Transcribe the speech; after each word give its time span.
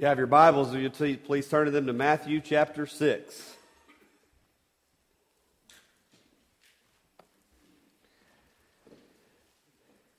You 0.00 0.06
have 0.06 0.16
your 0.16 0.28
Bibles, 0.28 0.74
you 0.74 0.88
please 0.88 1.46
turn 1.46 1.66
to 1.66 1.70
them 1.70 1.84
to 1.86 1.92
Matthew 1.92 2.40
chapter 2.40 2.86
6. 2.86 3.56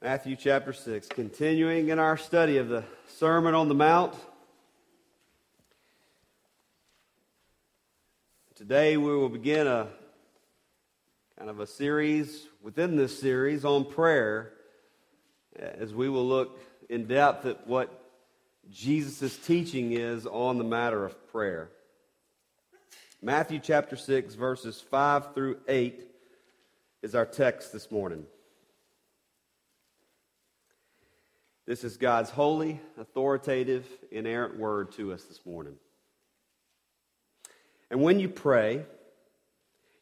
Matthew 0.04 0.36
chapter 0.36 0.72
6, 0.72 1.08
continuing 1.08 1.90
in 1.90 1.98
our 1.98 2.16
study 2.16 2.58
of 2.58 2.70
the 2.70 2.84
Sermon 3.08 3.56
on 3.56 3.70
the 3.70 3.74
Mount. 3.74 4.14
Today 8.54 8.98
we 8.98 9.18
will 9.18 9.30
begin 9.30 9.66
a 9.66 9.88
kind 11.40 11.50
of 11.50 11.60
a 11.60 11.66
series 11.66 12.46
within 12.62 12.98
this 12.98 13.20
series 13.20 13.66
on 13.66 13.86
prayer 13.86 14.54
as 15.56 15.92
we 15.92 16.08
will 16.08 16.28
look 16.28 16.60
in 16.88 17.08
depth 17.08 17.48
at 17.48 17.66
what 17.66 17.98
Jesus' 18.72 19.38
teaching 19.38 19.92
is 19.92 20.26
on 20.26 20.58
the 20.58 20.64
matter 20.64 21.04
of 21.04 21.32
prayer. 21.32 21.70
Matthew 23.22 23.60
chapter 23.60 23.98
6, 23.98 24.34
verses 24.36 24.80
5 24.90 25.36
through 25.36 25.58
8 25.68 26.02
is 27.02 27.14
our 27.14 27.26
text 27.26 27.74
this 27.74 27.92
morning. 27.92 28.26
This 31.68 31.84
is 31.84 31.98
God's 31.98 32.30
holy, 32.30 32.80
authoritative, 32.98 33.86
inerrant 34.10 34.58
word 34.58 34.94
to 34.94 35.12
us 35.12 35.24
this 35.24 35.46
morning. 35.46 35.76
And 37.90 38.02
when 38.02 38.22
you 38.22 38.30
pray, 38.30 38.86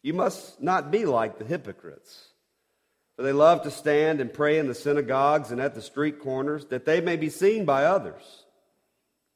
you 0.04 0.14
must 0.14 0.62
not 0.62 0.92
be 0.92 1.06
like 1.06 1.40
the 1.40 1.46
hypocrites. 1.46 2.30
For 3.16 3.24
they 3.24 3.34
love 3.34 3.64
to 3.64 3.72
stand 3.72 4.22
and 4.22 4.32
pray 4.32 4.60
in 4.60 4.68
the 4.68 4.76
synagogues 4.76 5.50
and 5.52 5.60
at 5.60 5.74
the 5.74 5.82
street 5.82 6.20
corners, 6.20 6.66
that 6.66 6.86
they 6.86 7.02
may 7.02 7.18
be 7.18 7.30
seen 7.30 7.66
by 7.66 7.86
others. 7.86 8.46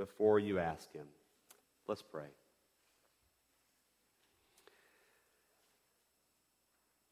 before 0.00 0.38
you 0.38 0.58
ask 0.58 0.90
Him. 0.94 1.04
Let's 1.86 2.00
pray. 2.00 2.24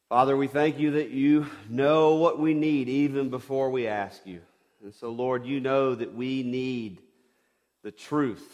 Father, 0.09 0.35
we 0.35 0.47
thank 0.47 0.79
you 0.79 0.91
that 0.91 1.11
you 1.11 1.45
know 1.69 2.15
what 2.15 2.39
we 2.39 2.55
need 2.55 2.89
even 2.89 3.29
before 3.29 3.69
we 3.69 3.85
ask 3.85 4.25
you. 4.25 4.41
And 4.83 4.91
so, 4.91 5.11
Lord, 5.11 5.45
you 5.45 5.59
know 5.59 5.93
that 5.93 6.15
we 6.15 6.41
need 6.41 6.99
the 7.83 7.91
truth, 7.91 8.49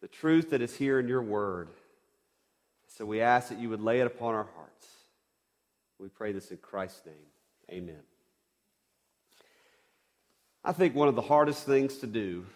the 0.00 0.06
truth 0.06 0.50
that 0.50 0.62
is 0.62 0.76
here 0.76 1.00
in 1.00 1.08
your 1.08 1.22
word. 1.22 1.66
So 2.96 3.04
we 3.04 3.22
ask 3.22 3.48
that 3.48 3.58
you 3.58 3.70
would 3.70 3.80
lay 3.80 3.98
it 3.98 4.06
upon 4.06 4.36
our 4.36 4.46
hearts. 4.54 4.86
We 5.98 6.10
pray 6.10 6.30
this 6.30 6.52
in 6.52 6.58
Christ's 6.58 7.04
name. 7.06 7.80
Amen. 7.82 8.02
I 10.64 10.70
think 10.70 10.94
one 10.94 11.08
of 11.08 11.16
the 11.16 11.22
hardest 11.22 11.66
things 11.66 11.96
to 11.98 12.06
do 12.06 12.46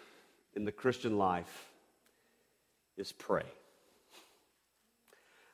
in 0.54 0.64
the 0.64 0.72
Christian 0.72 1.18
life 1.18 1.66
is 2.96 3.12
pray. 3.12 3.44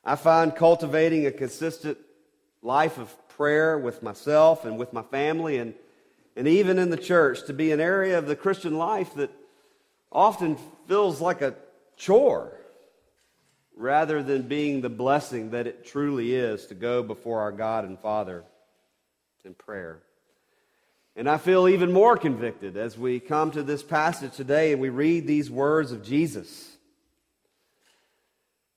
I 0.03 0.15
find 0.15 0.55
cultivating 0.55 1.25
a 1.25 1.31
consistent 1.31 1.97
life 2.61 2.97
of 2.97 3.15
prayer 3.29 3.77
with 3.77 4.03
myself 4.03 4.65
and 4.65 4.77
with 4.77 4.93
my 4.93 5.03
family 5.03 5.57
and, 5.57 5.73
and 6.35 6.47
even 6.47 6.79
in 6.79 6.89
the 6.89 6.97
church 6.97 7.45
to 7.47 7.53
be 7.53 7.71
an 7.71 7.79
area 7.79 8.17
of 8.17 8.27
the 8.27 8.35
Christian 8.35 8.77
life 8.77 9.13
that 9.15 9.31
often 10.11 10.57
feels 10.87 11.21
like 11.21 11.41
a 11.41 11.55
chore 11.97 12.57
rather 13.75 14.21
than 14.21 14.43
being 14.43 14.81
the 14.81 14.89
blessing 14.89 15.51
that 15.51 15.67
it 15.67 15.85
truly 15.85 16.35
is 16.35 16.65
to 16.67 16.75
go 16.75 17.01
before 17.01 17.41
our 17.41 17.51
God 17.51 17.85
and 17.85 17.99
Father 17.99 18.43
in 19.43 19.53
prayer. 19.53 20.01
And 21.15 21.29
I 21.29 21.37
feel 21.37 21.67
even 21.67 21.91
more 21.91 22.15
convicted 22.17 22.77
as 22.77 22.97
we 22.97 23.19
come 23.19 23.51
to 23.51 23.63
this 23.63 23.83
passage 23.83 24.35
today 24.35 24.71
and 24.71 24.81
we 24.81 24.89
read 24.89 25.27
these 25.27 25.51
words 25.51 25.91
of 25.91 26.03
Jesus. 26.03 26.77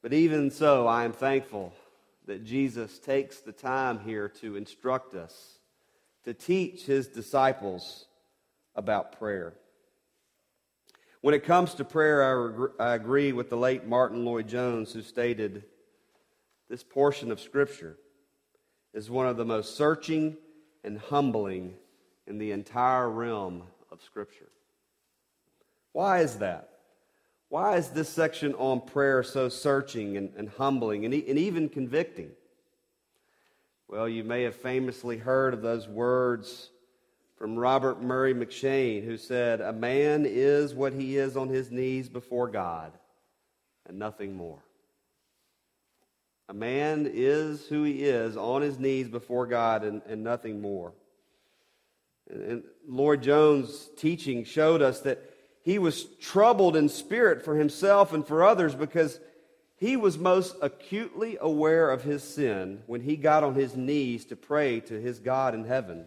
But 0.02 0.12
even 0.12 0.50
so, 0.50 0.86
I 0.86 1.04
am 1.04 1.12
thankful 1.12 1.72
that 2.26 2.44
Jesus 2.44 2.98
takes 2.98 3.40
the 3.40 3.52
time 3.52 4.00
here 4.00 4.28
to 4.40 4.56
instruct 4.56 5.14
us, 5.14 5.58
to 6.24 6.34
teach 6.34 6.84
his 6.84 7.06
disciples 7.06 8.06
about 8.74 9.18
prayer. 9.18 9.54
When 11.20 11.34
it 11.34 11.44
comes 11.44 11.74
to 11.74 11.84
prayer, 11.84 12.72
I, 12.78 12.94
agree 12.94 13.32
with 13.32 13.48
the 13.48 13.56
late 13.56 13.86
Martyn 13.86 14.24
Lloyd-Jones, 14.24 14.92
who 14.92 15.02
stated 15.02 15.64
this 16.68 16.82
portion 16.82 17.30
of 17.30 17.40
Scripture 17.40 17.96
is 18.92 19.08
one 19.08 19.26
of 19.26 19.36
the 19.36 19.44
most 19.44 19.76
searching 19.76 20.36
and 20.82 20.98
humbling 20.98 21.74
in 22.26 22.38
the 22.38 22.52
entire 22.52 23.08
realm 23.08 23.62
of 23.90 24.02
Scripture. 24.02 24.48
Why 25.92 26.20
is 26.20 26.36
that? 26.36 26.70
Why 27.48 27.76
is 27.76 27.90
this 27.90 28.08
section 28.08 28.54
on 28.54 28.80
prayer 28.80 29.22
so 29.22 29.48
searching 29.48 30.16
and, 30.16 30.32
and 30.36 30.48
humbling 30.48 31.04
and, 31.04 31.14
and 31.14 31.38
even 31.38 31.68
convicting? 31.68 32.30
Well, 33.86 34.08
you 34.08 34.24
may 34.24 34.42
have 34.42 34.56
famously 34.56 35.18
heard 35.18 35.54
of 35.54 35.62
those 35.62 35.86
words 35.86 36.70
from 37.36 37.56
Robert 37.56 38.02
Murray 38.02 38.34
M'Cheyne, 38.34 39.04
who 39.04 39.16
said, 39.16 39.60
A 39.60 39.72
man 39.72 40.24
is 40.26 40.74
what 40.74 40.92
he 40.92 41.16
is 41.16 41.36
on 41.36 41.48
his 41.48 41.70
knees 41.70 42.08
before 42.08 42.48
God, 42.48 42.92
and 43.86 43.98
nothing 43.98 44.34
more. 44.34 44.64
A 46.48 46.54
man 46.54 47.08
is 47.12 47.66
who 47.66 47.84
he 47.84 48.04
is 48.04 48.36
on 48.36 48.62
his 48.62 48.78
knees 48.78 49.08
before 49.08 49.46
God, 49.46 49.84
and, 49.84 50.02
and 50.06 50.24
nothing 50.24 50.60
more. 50.60 50.92
And 52.30 52.64
Lloyd-Jones' 52.88 53.90
teaching 53.96 54.44
showed 54.44 54.82
us 54.82 55.00
that 55.00 55.30
he 55.62 55.78
was 55.78 56.04
troubled 56.20 56.76
in 56.76 56.88
spirit 56.88 57.44
for 57.44 57.56
himself 57.56 58.12
and 58.12 58.26
for 58.26 58.44
others 58.44 58.74
because 58.74 59.18
he 59.76 59.96
was 59.96 60.18
most 60.18 60.56
acutely 60.62 61.36
aware 61.40 61.90
of 61.90 62.02
his 62.02 62.22
sin 62.22 62.82
when 62.86 63.00
he 63.00 63.16
got 63.16 63.42
on 63.42 63.54
his 63.54 63.76
knees 63.76 64.24
to 64.26 64.36
pray 64.36 64.80
to 64.80 65.00
his 65.00 65.18
God 65.18 65.54
in 65.54 65.64
heaven. 65.64 66.06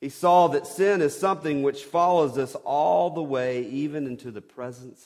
He 0.00 0.08
saw 0.08 0.48
that 0.48 0.66
sin 0.66 1.00
is 1.00 1.18
something 1.18 1.62
which 1.62 1.84
follows 1.84 2.38
us 2.38 2.54
all 2.64 3.10
the 3.10 3.22
way, 3.22 3.64
even 3.66 4.06
into 4.06 4.30
the 4.30 4.42
presence 4.42 5.04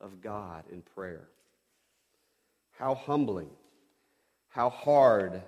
of 0.00 0.20
God 0.20 0.64
in 0.70 0.82
prayer. 0.82 1.28
How 2.78 2.94
humbling, 2.94 3.50
how 4.48 4.70
hard, 4.70 5.42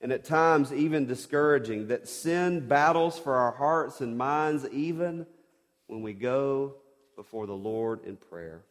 and 0.00 0.12
at 0.12 0.24
times 0.24 0.72
even 0.72 1.06
discouraging 1.06 1.88
that 1.88 2.08
sin 2.08 2.66
battles 2.66 3.18
for 3.18 3.34
our 3.34 3.52
hearts 3.52 4.00
and 4.00 4.16
minds 4.16 4.66
even 4.70 5.26
when 5.86 6.02
we 6.02 6.12
go 6.12 6.74
before 7.16 7.46
the 7.46 7.52
Lord 7.52 8.04
in 8.04 8.16
prayer. 8.16 8.62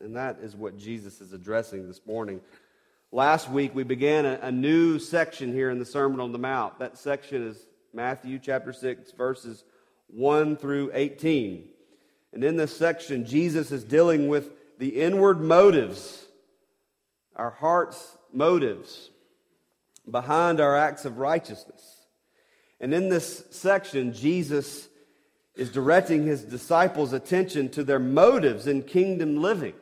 And 0.00 0.16
that 0.16 0.38
is 0.42 0.54
what 0.54 0.76
Jesus 0.76 1.20
is 1.22 1.32
addressing 1.32 1.86
this 1.86 2.02
morning. 2.06 2.40
Last 3.10 3.48
week 3.48 3.74
we 3.74 3.84
began 3.84 4.26
a, 4.26 4.38
a, 4.42 4.52
new 4.52 4.98
section 4.98 5.52
here 5.52 5.70
in 5.70 5.78
the 5.78 5.86
Sermon 5.86 6.20
on 6.20 6.32
the 6.32 6.38
Mount. 6.38 6.78
That 6.78 6.98
section 6.98 7.46
is 7.46 7.66
Matthew 7.94 8.38
chapter 8.38 8.74
6, 8.74 9.12
verses 9.12 9.64
1 10.08 10.58
through 10.58 10.90
18. 10.92 11.68
And 12.34 12.44
in 12.44 12.56
this 12.56 12.76
section, 12.76 13.24
Jesus 13.24 13.72
is 13.72 13.84
dealing 13.84 14.28
with 14.28 14.50
the 14.78 15.00
inward 15.00 15.40
motives, 15.40 16.26
our 17.34 17.50
heart's 17.50 18.18
motives 18.34 19.08
behind 20.10 20.60
our 20.60 20.76
acts 20.76 21.04
of 21.04 21.18
righteousness. 21.18 22.06
And 22.80 22.92
in 22.92 23.08
this 23.08 23.44
section, 23.50 24.12
Jesus 24.12 24.88
is 25.54 25.70
directing 25.70 26.26
his 26.26 26.42
disciples' 26.42 27.12
attention 27.12 27.70
to 27.70 27.82
their 27.82 27.98
motives 27.98 28.66
in 28.66 28.82
kingdom 28.82 29.40
living. 29.40 29.74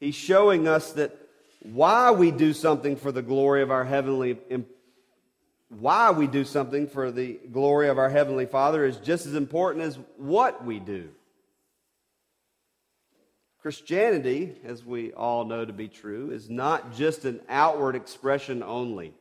He's 0.00 0.14
showing 0.14 0.66
us 0.66 0.92
that 0.92 1.16
why 1.62 2.10
we 2.10 2.30
do 2.30 2.52
something 2.52 2.96
for 2.96 3.12
the 3.12 3.22
glory 3.22 3.62
of 3.62 3.70
our 3.70 3.84
heavenly 3.84 4.38
why 5.68 6.10
we 6.10 6.26
do 6.26 6.44
something 6.44 6.86
for 6.86 7.10
the 7.10 7.38
glory 7.50 7.88
of 7.88 7.98
our 7.98 8.10
heavenly 8.10 8.46
Father 8.46 8.84
is 8.84 8.96
just 8.98 9.26
as 9.26 9.34
important 9.34 9.84
as 9.84 9.98
what 10.16 10.64
we 10.64 10.78
do. 10.78 11.08
Christianity, 13.64 14.56
as 14.66 14.84
we 14.84 15.14
all 15.14 15.46
know 15.46 15.64
to 15.64 15.72
be 15.72 15.88
true, 15.88 16.30
is 16.30 16.50
not 16.50 16.94
just 16.94 17.24
an 17.24 17.40
outward 17.48 17.96
expression 17.96 18.62
only. 18.62 19.14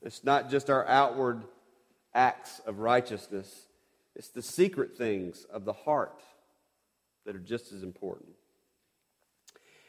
It's 0.00 0.24
not 0.24 0.50
just 0.50 0.70
our 0.70 0.88
outward 0.88 1.42
acts 2.14 2.62
of 2.64 2.78
righteousness. 2.78 3.66
It's 4.16 4.30
the 4.30 4.40
secret 4.40 4.96
things 4.96 5.44
of 5.52 5.66
the 5.66 5.74
heart. 5.74 6.18
that 7.26 7.36
are 7.36 7.40
just 7.40 7.72
as 7.72 7.82
important. 7.82 8.30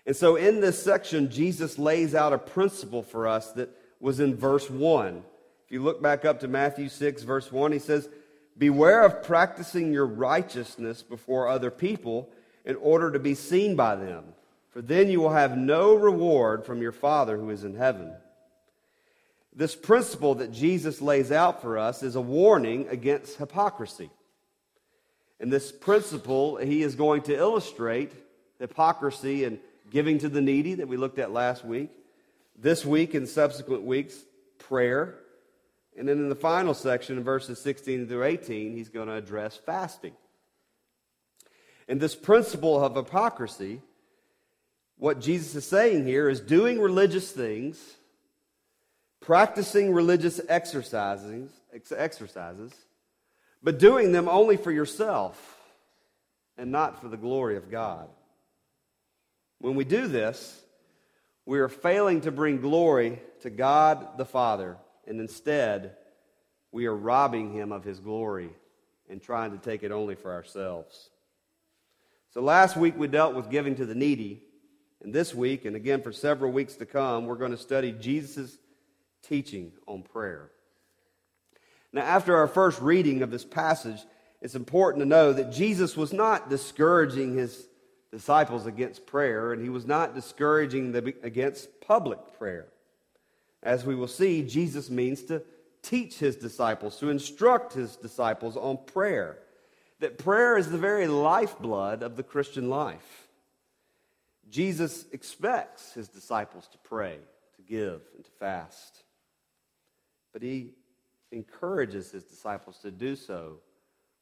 And 0.05 0.13
so 0.13 0.35
in 0.35 0.59
this 0.59 0.83
section, 0.83 1.31
Jesus 1.31 1.79
lays 1.79 2.13
out 2.13 2.33
a 2.33 2.37
principle 2.37 3.01
for 3.01 3.29
us 3.29 3.53
that 3.53 3.69
was 4.01 4.19
in 4.19 4.35
verse 4.35 4.69
1. 4.69 5.23
If 5.65 5.71
you 5.71 5.81
look 5.81 6.01
back 6.01 6.25
up 6.25 6.41
to 6.41 6.49
Matthew 6.49 6.89
6, 6.89 7.23
verse 7.23 7.49
1, 7.49 7.71
he 7.71 7.79
says, 7.79 8.09
Beware 8.57 9.05
of 9.05 9.23
practicing 9.23 9.93
your 9.93 10.05
righteousness 10.05 11.01
before 11.01 11.47
other 11.47 11.71
people 11.71 12.29
in 12.65 12.75
order 12.77 13.11
to 13.11 13.19
be 13.19 13.35
seen 13.35 13.75
by 13.75 13.95
them, 13.95 14.23
for 14.69 14.81
then 14.81 15.09
you 15.09 15.19
will 15.19 15.33
have 15.33 15.57
no 15.57 15.95
reward 15.95 16.65
from 16.65 16.81
your 16.81 16.91
Father 16.91 17.37
who 17.37 17.49
is 17.49 17.63
in 17.63 17.75
heaven. 17.75 18.13
This 19.55 19.75
principle 19.75 20.35
that 20.35 20.51
Jesus 20.51 21.01
lays 21.01 21.31
out 21.31 21.61
for 21.61 21.77
us 21.77 22.01
is 22.01 22.15
a 22.15 22.21
warning 22.21 22.87
against 22.89 23.37
hypocrisy. 23.37 24.09
And 25.39 25.51
this 25.51 25.71
principle, 25.71 26.57
he 26.57 26.81
is 26.81 26.95
going 26.95 27.23
to 27.23 27.35
illustrate 27.35 28.11
hypocrisy 28.59 29.43
and 29.43 29.59
giving 29.91 30.17
to 30.19 30.29
the 30.29 30.41
needy 30.41 30.75
that 30.75 30.87
we 30.87 30.97
looked 30.97 31.19
at 31.19 31.31
last 31.31 31.63
week. 31.63 31.91
This 32.57 32.85
week 32.85 33.13
and 33.13 33.27
subsequent 33.27 33.83
weeks, 33.83 34.15
prayer. 34.57 35.15
And 35.97 36.07
then 36.07 36.17
in 36.17 36.29
the 36.29 36.35
final 36.35 36.73
section, 36.73 37.17
in 37.17 37.23
verses 37.23 37.59
16 37.59 38.07
through 38.07 38.23
18, 38.23 38.75
he's 38.75 38.89
going 38.89 39.07
to 39.07 39.15
address 39.15 39.57
fasting. 39.57 40.13
And 41.87 41.99
this 41.99 42.15
principle 42.15 42.83
of 42.83 42.95
hypocrisy, 42.95 43.81
what 44.97 45.19
Jesus 45.19 45.55
is 45.55 45.65
saying 45.65 46.05
here 46.05 46.29
is 46.29 46.39
doing 46.39 46.79
religious 46.79 47.31
things, 47.31 47.77
practicing 49.19 49.93
religious 49.93 50.39
exercises, 50.47 51.51
exercises, 51.95 52.71
but 53.61 53.79
doing 53.79 54.11
them 54.11 54.27
only 54.27 54.57
for 54.57 54.71
yourself 54.71 55.57
and 56.57 56.71
not 56.71 57.01
for 57.01 57.07
the 57.07 57.17
glory 57.17 57.57
of 57.57 57.71
God. 57.71 58.07
When 59.59 59.75
we 59.75 59.85
do 59.85 60.07
this, 60.07 60.61
we 61.45 61.59
are 61.59 61.69
failing 61.69 62.21
to 62.21 62.31
bring 62.31 62.61
glory 62.61 63.21
to 63.41 63.49
God 63.49 64.17
the 64.17 64.25
Father, 64.25 64.77
and 65.07 65.19
instead, 65.19 65.95
we 66.71 66.85
are 66.85 66.95
robbing 66.95 67.51
him 67.53 67.71
of 67.71 67.83
his 67.83 67.99
glory 67.99 68.49
and 69.09 69.21
trying 69.21 69.51
to 69.51 69.57
take 69.57 69.83
it 69.83 69.91
only 69.91 70.15
for 70.15 70.31
ourselves. 70.31 71.09
So 72.33 72.41
last 72.41 72.75
week 72.75 72.97
we 72.97 73.07
dealt 73.07 73.35
with 73.35 73.51
giving 73.51 73.75
to 73.75 73.85
the 73.85 73.93
needy, 73.93 74.41
and 75.03 75.13
this 75.13 75.35
week, 75.35 75.65
and 75.65 75.75
again 75.75 76.01
for 76.01 76.11
several 76.11 76.51
weeks 76.51 76.75
to 76.77 76.85
come, 76.85 77.27
we're 77.27 77.35
going 77.35 77.51
to 77.51 77.57
study 77.57 77.91
Jesus' 77.91 78.57
teaching 79.21 79.71
on 79.85 80.01
prayer. 80.01 80.49
Now, 81.91 82.01
after 82.01 82.35
our 82.35 82.47
first 82.47 82.81
reading 82.81 83.21
of 83.21 83.29
this 83.29 83.45
passage, 83.45 83.99
it's 84.41 84.55
important 84.55 85.03
to 85.03 85.07
know 85.07 85.31
that 85.31 85.51
Jesus 85.51 85.95
was 85.95 86.11
not 86.11 86.49
discouraging 86.49 87.35
his 87.35 87.67
disciples 88.11 88.65
against 88.65 89.05
prayer, 89.05 89.53
and 89.53 89.61
he 89.61 89.69
was 89.69 89.85
not 89.85 90.15
discouraging 90.15 90.91
them 90.91 91.13
against 91.21 91.81
public 91.81 92.17
prayer. 92.39 92.65
As 93.61 93.85
we 93.85 93.93
will 93.93 94.07
see, 94.07 94.41
Jesus 94.41 94.89
means 94.89 95.21
to 95.25 95.43
teach 95.83 96.17
his 96.17 96.35
disciples, 96.35 96.97
to 96.97 97.09
instruct 97.09 97.73
his 97.73 97.95
disciples 97.95 98.57
on 98.57 98.79
prayer. 98.87 99.37
That 100.03 100.17
prayer 100.17 100.57
is 100.57 100.69
the 100.69 100.77
very 100.77 101.07
lifeblood 101.07 102.03
of 102.03 102.17
the 102.17 102.23
Christian 102.23 102.69
life. 102.69 103.29
Jesus 104.49 105.05
expects 105.13 105.93
his 105.93 106.09
disciples 106.09 106.67
to 106.73 106.77
pray, 106.79 107.19
to 107.55 107.61
give, 107.61 108.01
and 108.13 108.25
to 108.25 108.31
fast. 108.31 109.05
But 110.33 110.41
he 110.41 110.71
encourages 111.31 112.11
his 112.11 112.25
disciples 112.25 112.79
to 112.79 112.91
do 112.91 113.15
so 113.15 113.59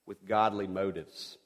with 0.05 0.27
godly 0.27 0.67
motives. 0.67 1.39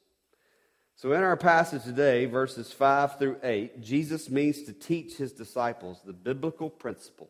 So, 0.97 1.13
in 1.13 1.23
our 1.23 1.37
passage 1.37 1.85
today, 1.85 2.25
verses 2.25 2.73
5 2.73 3.17
through 3.17 3.37
8, 3.41 3.81
Jesus 3.81 4.29
means 4.29 4.63
to 4.63 4.73
teach 4.73 5.15
his 5.15 5.31
disciples 5.31 6.01
the 6.03 6.11
biblical 6.11 6.69
principle 6.69 7.29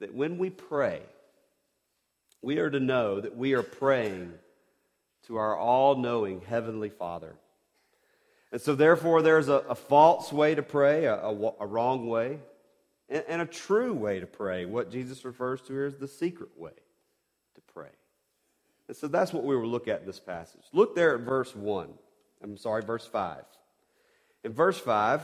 that 0.00 0.12
when 0.12 0.36
we 0.36 0.50
pray, 0.50 1.00
we 2.42 2.58
are 2.58 2.68
to 2.68 2.78
know 2.78 3.22
that 3.22 3.38
we 3.38 3.54
are 3.54 3.62
praying 3.62 4.34
to 5.26 5.36
our 5.36 5.56
all 5.56 5.96
knowing 5.96 6.40
Heavenly 6.40 6.90
Father. 6.90 7.34
And 8.52 8.60
so, 8.60 8.74
therefore, 8.74 9.22
there's 9.22 9.48
a, 9.48 9.64
a 9.68 9.74
false 9.74 10.32
way 10.32 10.54
to 10.54 10.62
pray, 10.62 11.06
a, 11.06 11.16
a, 11.16 11.52
a 11.60 11.66
wrong 11.66 12.06
way, 12.06 12.38
and, 13.08 13.24
and 13.28 13.42
a 13.42 13.46
true 13.46 13.92
way 13.92 14.20
to 14.20 14.26
pray. 14.26 14.64
What 14.64 14.90
Jesus 14.90 15.24
refers 15.24 15.60
to 15.62 15.72
here 15.72 15.86
is 15.86 15.96
the 15.96 16.08
secret 16.08 16.50
way 16.56 16.70
to 17.54 17.60
pray. 17.72 17.90
And 18.86 18.96
so 18.96 19.08
that's 19.08 19.32
what 19.32 19.44
we 19.44 19.56
will 19.56 19.66
look 19.66 19.88
at 19.88 20.00
in 20.00 20.06
this 20.06 20.20
passage. 20.20 20.62
Look 20.72 20.94
there 20.94 21.14
at 21.14 21.22
verse 21.22 21.54
1. 21.54 21.88
I'm 22.42 22.56
sorry, 22.56 22.82
verse 22.82 23.06
5. 23.06 23.42
In 24.44 24.52
verse 24.52 24.78
5, 24.78 25.22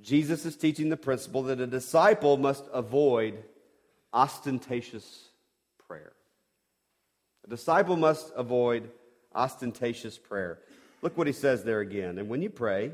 Jesus 0.00 0.46
is 0.46 0.56
teaching 0.56 0.88
the 0.88 0.96
principle 0.96 1.42
that 1.44 1.60
a 1.60 1.66
disciple 1.66 2.36
must 2.36 2.64
avoid 2.72 3.44
ostentatious 4.12 5.28
prayer. 5.86 6.12
A 7.44 7.50
disciple 7.50 7.96
must 7.96 8.32
avoid 8.34 8.90
ostentatious 9.34 10.18
prayer. 10.18 10.58
Look 11.02 11.16
what 11.16 11.26
he 11.26 11.32
says 11.32 11.64
there 11.64 11.80
again. 11.80 12.18
And 12.18 12.28
when 12.28 12.42
you 12.42 12.50
pray, 12.50 12.92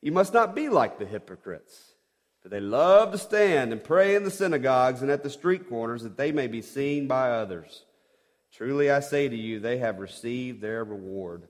you 0.00 0.12
must 0.12 0.32
not 0.32 0.54
be 0.54 0.68
like 0.68 0.98
the 0.98 1.06
hypocrites, 1.06 1.94
for 2.40 2.48
they 2.48 2.60
love 2.60 3.12
to 3.12 3.18
stand 3.18 3.72
and 3.72 3.82
pray 3.82 4.14
in 4.14 4.24
the 4.24 4.30
synagogues 4.30 5.02
and 5.02 5.10
at 5.10 5.22
the 5.22 5.30
street 5.30 5.68
corners 5.68 6.02
that 6.02 6.16
they 6.16 6.30
may 6.32 6.46
be 6.46 6.62
seen 6.62 7.06
by 7.06 7.30
others. 7.30 7.84
Truly 8.52 8.90
I 8.90 9.00
say 9.00 9.28
to 9.28 9.36
you, 9.36 9.60
they 9.60 9.78
have 9.78 9.98
received 9.98 10.60
their 10.60 10.84
reward. 10.84 11.48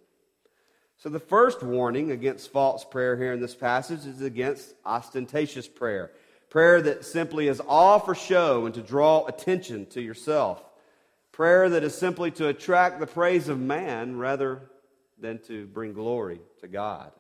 So, 0.99 1.09
the 1.09 1.21
first 1.21 1.63
warning 1.63 2.11
against 2.11 2.51
false 2.51 2.85
prayer 2.85 3.17
here 3.17 3.33
in 3.33 3.41
this 3.41 3.55
passage 3.55 4.05
is 4.05 4.21
against 4.21 4.75
ostentatious 4.85 5.69
prayer. 5.69 6.11
Prayer 6.51 6.83
that 6.83 7.05
simply 7.05 7.47
is 7.47 7.61
all 7.61 8.01
for 8.01 8.17
show 8.17 8.67
and 8.67 8.75
to 8.75 8.83
draw 8.83 9.25
attention 9.27 9.87
to 9.87 10.01
yourself. 10.01 10.65
Prayer 11.39 11.69
that 11.69 11.85
is 11.85 11.95
simply 11.95 12.33
to 12.33 12.49
attract 12.49 12.99
the 12.99 13.07
praise 13.07 13.49
of 13.49 13.61
man 13.61 14.19
rather 14.19 14.61
than 15.21 15.39
to 15.47 15.69
bring 15.69 15.93
glory 15.93 16.41
to 16.63 16.67
God. 16.67 17.13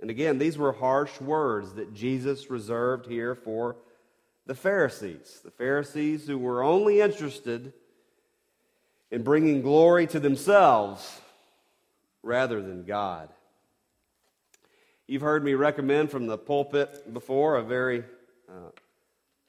And 0.00 0.08
again, 0.08 0.38
these 0.38 0.56
were 0.56 0.72
harsh 0.72 1.20
words 1.20 1.74
that 1.74 1.92
Jesus 1.92 2.48
reserved 2.48 3.04
here 3.04 3.34
for 3.34 3.76
the 4.46 4.54
Pharisees. 4.54 5.42
The 5.44 5.50
Pharisees 5.50 6.26
who 6.26 6.38
were 6.38 6.62
only 6.62 7.02
interested 7.02 7.74
in 9.10 9.22
bringing 9.22 9.60
glory 9.60 10.06
to 10.06 10.18
themselves 10.18 11.20
rather 12.22 12.62
than 12.62 12.86
God. 12.86 13.28
You've 15.06 15.20
heard 15.20 15.44
me 15.44 15.52
recommend 15.52 16.10
from 16.10 16.28
the 16.28 16.38
pulpit 16.38 17.12
before 17.12 17.56
a 17.56 17.62
very 17.62 18.04
uh, 18.48 18.70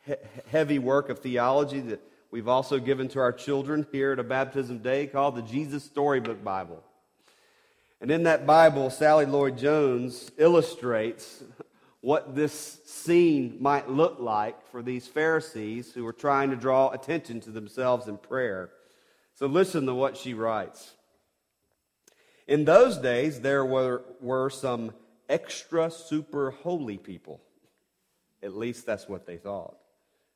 he- 0.05 0.15
heavy 0.51 0.79
work 0.79 1.07
of 1.07 1.19
theology 1.19 1.79
that 1.79 2.01
we've 2.31 2.47
also 2.47 2.79
given 2.79 3.07
to 3.09 3.19
our 3.19 3.31
children 3.31 3.85
here 3.91 4.13
at 4.13 4.19
a 4.19 4.23
baptism 4.23 4.79
day 4.79 5.07
called 5.07 5.35
the 5.35 5.41
Jesus 5.41 5.83
Storybook 5.83 6.43
Bible. 6.43 6.83
And 7.99 8.11
in 8.11 8.23
that 8.23 8.45
Bible, 8.45 8.89
Sally 8.89 9.25
Lloyd 9.25 9.57
Jones 9.57 10.31
illustrates 10.37 11.43
what 12.01 12.35
this 12.35 12.79
scene 12.85 13.57
might 13.59 13.89
look 13.89 14.17
like 14.19 14.69
for 14.71 14.81
these 14.81 15.07
Pharisees 15.07 15.93
who 15.93 16.03
were 16.03 16.13
trying 16.13 16.51
to 16.51 16.55
draw 16.55 16.89
attention 16.91 17.39
to 17.41 17.49
themselves 17.49 18.07
in 18.07 18.17
prayer. 18.17 18.69
So 19.33 19.47
listen 19.47 19.85
to 19.87 19.95
what 19.95 20.15
she 20.15 20.33
writes. 20.33 20.93
In 22.47 22.65
those 22.65 22.97
days, 22.97 23.41
there 23.41 23.65
were, 23.65 24.03
were 24.21 24.49
some 24.49 24.93
extra 25.27 25.91
super 25.91 26.51
holy 26.51 26.97
people. 26.97 27.41
At 28.41 28.55
least 28.55 28.85
that's 28.85 29.09
what 29.09 29.25
they 29.25 29.37
thought. 29.37 29.75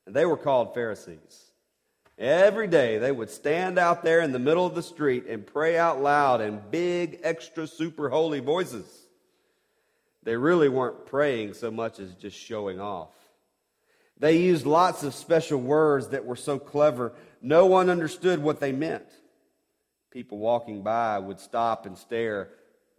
And 0.05 0.15
they 0.15 0.25
were 0.25 0.37
called 0.37 0.73
Pharisees. 0.73 1.50
Every 2.17 2.67
day 2.67 2.97
they 2.97 3.11
would 3.11 3.29
stand 3.29 3.79
out 3.79 4.03
there 4.03 4.21
in 4.21 4.31
the 4.31 4.39
middle 4.39 4.65
of 4.65 4.75
the 4.75 4.83
street 4.83 5.25
and 5.27 5.45
pray 5.45 5.77
out 5.77 6.01
loud 6.01 6.41
in 6.41 6.61
big, 6.69 7.19
extra, 7.23 7.65
super 7.65 8.09
holy 8.09 8.39
voices. 8.39 8.85
They 10.23 10.35
really 10.35 10.69
weren't 10.69 11.05
praying 11.05 11.55
so 11.55 11.71
much 11.71 11.99
as 11.99 12.13
just 12.13 12.37
showing 12.37 12.79
off. 12.79 13.09
They 14.17 14.37
used 14.37 14.67
lots 14.67 15.01
of 15.01 15.15
special 15.15 15.59
words 15.59 16.09
that 16.09 16.25
were 16.25 16.35
so 16.35 16.59
clever, 16.59 17.13
no 17.41 17.65
one 17.65 17.89
understood 17.89 18.41
what 18.41 18.59
they 18.59 18.71
meant. 18.71 19.07
People 20.11 20.37
walking 20.37 20.83
by 20.83 21.17
would 21.17 21.39
stop 21.39 21.87
and 21.87 21.97
stare, 21.97 22.49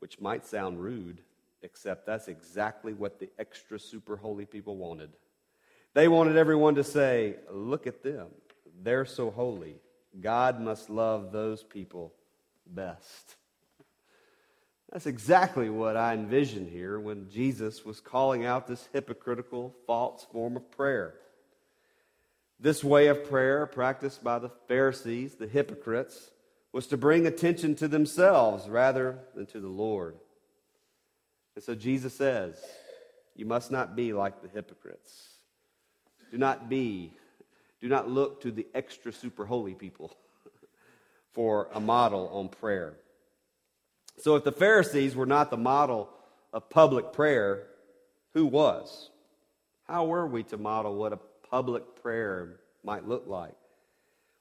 which 0.01 0.21
might 0.21 0.45
sound 0.45 0.83
rude, 0.83 1.21
except 1.63 2.07
that's 2.07 2.27
exactly 2.27 2.93
what 2.93 3.21
the 3.21 3.31
extra 3.39 3.79
super 3.79 4.17
holy 4.17 4.47
people 4.47 4.77
wanted. 4.77 5.11
They 5.95 6.09
wanted 6.09 6.37
everyone 6.37 6.75
to 6.75 6.85
say, 6.85 7.37
Look 7.53 7.87
at 7.87 8.03
them. 8.03 8.29
They're 8.81 9.05
so 9.05 9.31
holy. 9.31 9.77
God 10.21 10.61
must 10.61 10.91
love 10.91 11.33
those 11.33 11.63
people 11.63 12.13
best. 12.67 13.37
That's 14.93 15.07
exactly 15.07 15.71
what 15.71 15.97
I 15.97 16.13
envisioned 16.13 16.69
here 16.69 17.01
when 17.01 17.31
Jesus 17.31 17.85
was 17.85 17.99
calling 18.01 18.45
out 18.45 18.67
this 18.67 18.89
hypocritical, 18.93 19.75
false 19.87 20.27
form 20.31 20.57
of 20.57 20.71
prayer. 20.71 21.15
This 22.61 22.85
way 22.85 23.07
of 23.07 23.25
prayer, 23.25 23.67
practiced 23.67 24.23
by 24.23 24.39
the 24.39 24.51
Pharisees, 24.69 25.37
the 25.37 25.47
hypocrites, 25.47 26.31
was 26.73 26.87
to 26.89 26.97
bring 26.97 27.27
attention 27.27 27.75
to 27.77 27.89
themselves 27.89 28.69
rather 28.69 29.19
than 29.35 29.47
to 29.47 29.61
the 29.61 29.69
Lord. 29.69 30.17
And 31.55 31.65
so 31.65 31.75
Jesus 31.75 32.15
says, 32.15 32.57
You 33.35 33.47
must 33.47 33.71
not 33.71 33.97
be 33.97 34.13
like 34.13 34.43
the 34.43 34.49
hypocrites. 34.49 35.29
Do 36.31 36.39
not 36.39 36.69
be, 36.69 37.13
do 37.83 37.89
not 37.89 38.09
look 38.09 38.41
to 38.43 38.53
the 38.53 38.67
extra 38.75 39.13
super 39.13 39.45
holy 39.45 39.75
people 39.75 40.17
for 41.33 41.69
a 41.75 41.81
model 41.81 42.29
on 42.29 42.49
prayer. 42.49 42.95
So 44.19 44.37
if 44.37 44.45
the 44.45 44.53
Pharisees 44.53 45.17
were 45.17 45.27
not 45.27 45.51
the 45.51 45.57
model 45.57 46.09
of 46.53 46.71
public 46.71 47.13
prayer, 47.13 47.67
who 48.35 48.47
was? 48.47 49.11
How 49.89 50.05
were 50.05 50.27
we 50.29 50.45
to 50.45 50.57
model 50.57 50.95
what 50.95 51.13
a 51.13 51.19
public 51.51 52.01
prayer 52.01 52.61
might 52.85 53.09
look 53.09 53.27
like? 53.27 53.57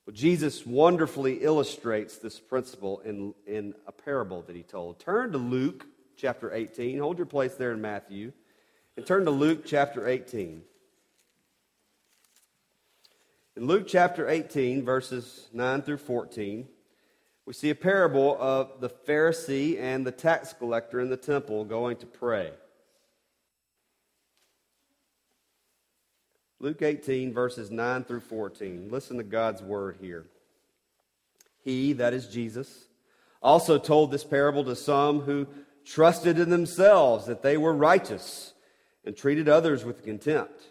Well, 0.05 0.13
Jesus 0.13 0.65
wonderfully 0.65 1.43
illustrates 1.43 2.17
this 2.17 2.39
principle 2.39 2.99
in, 2.99 3.33
in 3.47 3.73
a 3.87 3.91
parable 3.91 4.43
that 4.43 4.55
he 4.55 4.61
told. 4.61 4.99
Turn 4.99 5.31
to 5.31 5.39
Luke 5.39 5.87
chapter 6.15 6.53
18. 6.53 6.99
Hold 6.99 7.17
your 7.17 7.25
place 7.25 7.55
there 7.55 7.71
in 7.71 7.81
Matthew. 7.81 8.33
And 8.97 9.05
turn 9.05 9.25
to 9.25 9.31
Luke 9.31 9.63
chapter 9.65 10.07
18. 10.07 10.61
In 13.57 13.67
Luke 13.67 13.85
chapter 13.85 14.29
18, 14.29 14.85
verses 14.85 15.49
9 15.51 15.81
through 15.81 15.97
14, 15.97 16.69
we 17.45 17.53
see 17.53 17.69
a 17.69 17.75
parable 17.75 18.37
of 18.39 18.79
the 18.79 18.89
Pharisee 18.89 19.77
and 19.77 20.07
the 20.07 20.11
tax 20.11 20.53
collector 20.53 21.01
in 21.01 21.09
the 21.09 21.17
temple 21.17 21.65
going 21.65 21.97
to 21.97 22.05
pray. 22.05 22.51
Luke 26.61 26.81
18, 26.81 27.33
verses 27.33 27.71
9 27.71 28.05
through 28.05 28.21
14. 28.21 28.87
Listen 28.89 29.17
to 29.17 29.23
God's 29.23 29.61
word 29.61 29.97
here. 29.99 30.27
He, 31.61 31.91
that 31.93 32.13
is 32.13 32.27
Jesus, 32.27 32.85
also 33.41 33.77
told 33.77 34.11
this 34.11 34.23
parable 34.23 34.63
to 34.63 34.77
some 34.77 35.21
who 35.21 35.45
trusted 35.83 36.39
in 36.39 36.51
themselves 36.51 37.25
that 37.25 37.41
they 37.41 37.57
were 37.57 37.73
righteous 37.73 38.53
and 39.03 39.17
treated 39.17 39.49
others 39.49 39.83
with 39.83 40.05
contempt. 40.05 40.70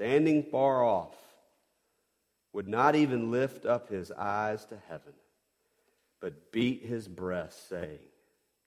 standing 0.00 0.42
far 0.42 0.82
off, 0.82 1.14
would 2.54 2.66
not 2.66 2.96
even 2.96 3.30
lift 3.30 3.66
up 3.66 3.90
his 3.90 4.10
eyes 4.10 4.64
to 4.64 4.74
heaven, 4.88 5.12
but 6.20 6.50
beat 6.50 6.82
his 6.82 7.06
breast, 7.06 7.68
saying, 7.68 7.98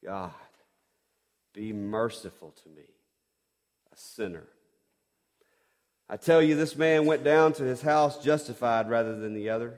God, 0.06 0.32
be 1.52 1.74
merciful 1.74 2.54
to 2.62 2.70
me, 2.70 2.86
a 3.92 3.98
sinner. 3.98 4.44
I 6.08 6.18
tell 6.18 6.40
you, 6.40 6.54
this 6.54 6.76
man 6.76 7.08
went 7.08 7.24
down 7.24 7.54
to 7.54 7.64
his 7.64 7.82
house 7.82 8.24
justified 8.24 8.88
rather 8.88 9.18
than 9.18 9.34
the 9.34 9.50
other. 9.50 9.74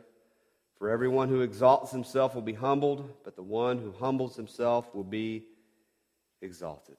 For 0.77 0.89
everyone 0.89 1.29
who 1.29 1.39
exalts 1.39 1.89
himself 1.89 2.35
will 2.35 2.41
be 2.41 2.51
humbled, 2.51 3.09
but 3.24 3.38
the 3.38 3.43
one 3.43 3.77
who 3.77 3.93
humbles 3.97 4.35
himself 4.35 4.93
will 4.93 5.05
be 5.05 5.45
exalted. 6.41 6.97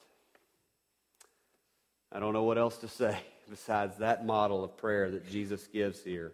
I 2.11 2.21
don't 2.21 2.33
know 2.33 2.45
what 2.45 2.57
else 2.57 2.79
to 2.79 2.89
say 2.89 3.19
besides 3.49 3.97
that 3.99 4.27
model 4.27 4.65
of 4.65 4.77
prayer 4.77 5.11
that 5.11 5.29
Jesus 5.31 5.67
gives 5.67 6.03
here. 6.03 6.33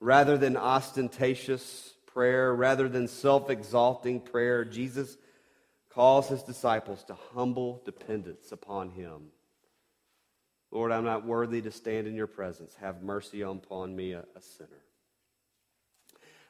Rather 0.00 0.38
than 0.38 0.56
ostentatious 0.56 1.94
prayer, 2.06 2.54
rather 2.54 2.88
than 2.88 3.08
self 3.08 3.50
exalting 3.50 4.20
prayer, 4.20 4.64
Jesus 4.64 5.16
calls 5.90 6.28
his 6.28 6.42
disciples 6.42 7.02
to 7.04 7.16
humble 7.34 7.82
dependence 7.84 8.52
upon 8.52 8.90
him. 8.90 9.28
Lord, 10.70 10.92
I'm 10.92 11.04
not 11.04 11.24
worthy 11.24 11.62
to 11.62 11.70
stand 11.70 12.06
in 12.06 12.14
your 12.14 12.26
presence. 12.26 12.74
Have 12.80 13.02
mercy 13.02 13.40
upon 13.42 13.96
me, 13.96 14.12
a, 14.12 14.20
a 14.20 14.40
sinner. 14.40 14.84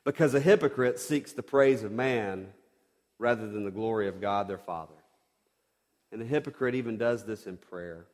Because 0.04 0.34
a 0.34 0.40
hypocrite 0.40 0.98
seeks 0.98 1.32
the 1.32 1.42
praise 1.42 1.82
of 1.84 1.92
man 1.92 2.48
rather 3.18 3.48
than 3.48 3.64
the 3.64 3.70
glory 3.70 4.08
of 4.08 4.20
God 4.20 4.48
their 4.48 4.58
Father. 4.58 4.94
And 6.10 6.20
the 6.20 6.26
hypocrite 6.26 6.74
even 6.74 6.96
does 6.96 7.24
this 7.24 7.46
in 7.46 7.56
prayer. 7.56 8.06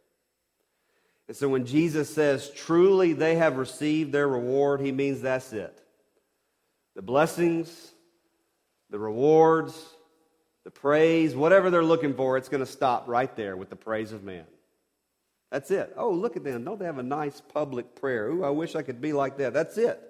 And 1.28 1.36
so 1.36 1.48
when 1.48 1.64
Jesus 1.64 2.12
says, 2.12 2.50
truly 2.50 3.12
they 3.12 3.36
have 3.36 3.56
received 3.56 4.12
their 4.12 4.28
reward, 4.28 4.80
he 4.80 4.92
means 4.92 5.22
that's 5.22 5.52
it. 5.52 5.80
The 6.94 7.02
blessings, 7.02 7.92
the 8.90 8.98
rewards, 8.98 9.74
the 10.64 10.70
praise, 10.70 11.34
whatever 11.34 11.70
they're 11.70 11.82
looking 11.82 12.14
for, 12.14 12.36
it's 12.36 12.48
going 12.48 12.64
to 12.64 12.70
stop 12.70 13.08
right 13.08 13.34
there 13.36 13.56
with 13.56 13.70
the 13.70 13.76
praise 13.76 14.12
of 14.12 14.22
man. 14.22 14.44
That's 15.50 15.70
it. 15.70 15.94
Oh, 15.96 16.10
look 16.10 16.36
at 16.36 16.44
them. 16.44 16.64
Don't 16.64 16.78
they 16.78 16.84
have 16.84 16.98
a 16.98 17.02
nice 17.02 17.40
public 17.40 17.94
prayer? 17.94 18.26
Ooh, 18.28 18.44
I 18.44 18.50
wish 18.50 18.74
I 18.74 18.82
could 18.82 19.00
be 19.00 19.12
like 19.12 19.38
that. 19.38 19.52
That's 19.52 19.78
it. 19.78 20.00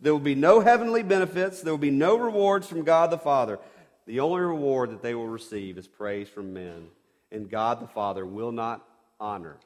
There 0.00 0.12
will 0.12 0.20
be 0.20 0.34
no 0.34 0.60
heavenly 0.60 1.02
benefits. 1.02 1.60
There 1.60 1.72
will 1.72 1.78
be 1.78 1.90
no 1.90 2.16
rewards 2.16 2.66
from 2.66 2.82
God 2.82 3.10
the 3.10 3.18
Father. 3.18 3.58
The 4.06 4.20
only 4.20 4.40
reward 4.40 4.90
that 4.90 5.02
they 5.02 5.14
will 5.14 5.28
receive 5.28 5.78
is 5.78 5.86
praise 5.86 6.28
from 6.28 6.52
men. 6.52 6.88
And 7.30 7.50
God 7.50 7.80
the 7.80 7.86
Father 7.86 8.26
will 8.26 8.52
not 8.52 8.86
honor 9.20 9.56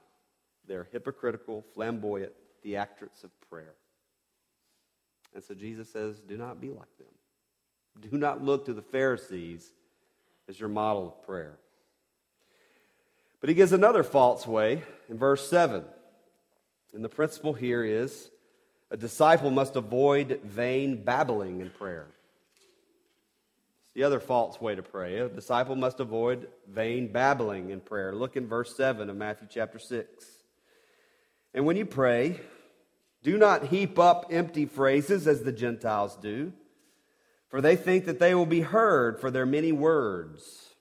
their 0.68 0.88
hypocritical, 0.92 1.64
flamboyant 1.74 2.32
theatrics 2.64 3.24
of 3.24 3.30
prayer. 3.50 3.74
And 5.34 5.42
so 5.42 5.54
Jesus 5.54 5.90
says, 5.90 6.20
do 6.20 6.36
not 6.36 6.60
be 6.60 6.68
like 6.70 6.96
them. 6.98 8.10
Do 8.10 8.16
not 8.16 8.42
look 8.42 8.66
to 8.66 8.72
the 8.72 8.82
Pharisees 8.82 9.68
as 10.48 10.58
your 10.58 10.68
model 10.68 11.08
of 11.08 11.26
prayer. 11.26 11.58
But 13.40 13.48
he 13.48 13.54
gives 13.54 13.72
another 13.72 14.02
false 14.02 14.46
way 14.46 14.82
in 15.08 15.18
verse 15.18 15.48
7. 15.48 15.84
And 16.94 17.04
the 17.04 17.08
principle 17.08 17.52
here 17.52 17.84
is 17.84 18.30
a 18.90 18.96
disciple 18.96 19.50
must 19.50 19.76
avoid 19.76 20.40
vain 20.44 21.04
babbling 21.04 21.60
in 21.60 21.70
prayer. 21.70 22.06
It's 23.84 23.92
the 23.94 24.04
other 24.04 24.20
false 24.20 24.60
way 24.60 24.74
to 24.74 24.82
pray. 24.82 25.18
A 25.18 25.28
disciple 25.28 25.76
must 25.76 26.00
avoid 26.00 26.48
vain 26.68 27.12
babbling 27.12 27.70
in 27.70 27.80
prayer. 27.80 28.14
Look 28.14 28.36
in 28.36 28.46
verse 28.46 28.74
7 28.76 29.10
of 29.10 29.16
Matthew 29.16 29.48
chapter 29.50 29.78
6. 29.78 30.37
And 31.54 31.64
when 31.64 31.76
you 31.76 31.86
pray, 31.86 32.40
do 33.22 33.36
not 33.36 33.66
heap 33.66 33.98
up 33.98 34.26
empty 34.30 34.66
phrases 34.66 35.26
as 35.26 35.42
the 35.42 35.52
Gentiles 35.52 36.16
do, 36.16 36.52
for 37.48 37.60
they 37.60 37.76
think 37.76 38.06
that 38.06 38.18
they 38.18 38.34
will 38.34 38.46
be 38.46 38.60
heard 38.60 39.20
for 39.20 39.30
their 39.30 39.46
many 39.46 39.72
words. 39.72 40.74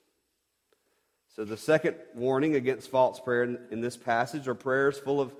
So, 1.34 1.44
the 1.44 1.56
second 1.56 1.96
warning 2.14 2.54
against 2.54 2.90
false 2.90 3.20
prayer 3.20 3.44
in, 3.70 3.80
this 3.80 3.96
passage 3.96 4.48
are 4.48 4.54
prayers 4.54 4.98
full 4.98 5.20
of 5.20 5.32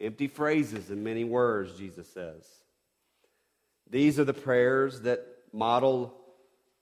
empty 0.00 0.26
phrases 0.26 0.90
and 0.90 1.04
many 1.04 1.24
words, 1.24 1.78
Jesus 1.78 2.12
says. 2.12 2.44
These 3.88 4.18
are 4.18 4.24
the 4.24 4.34
prayers 4.34 5.02
that 5.02 5.24
model 5.52 6.14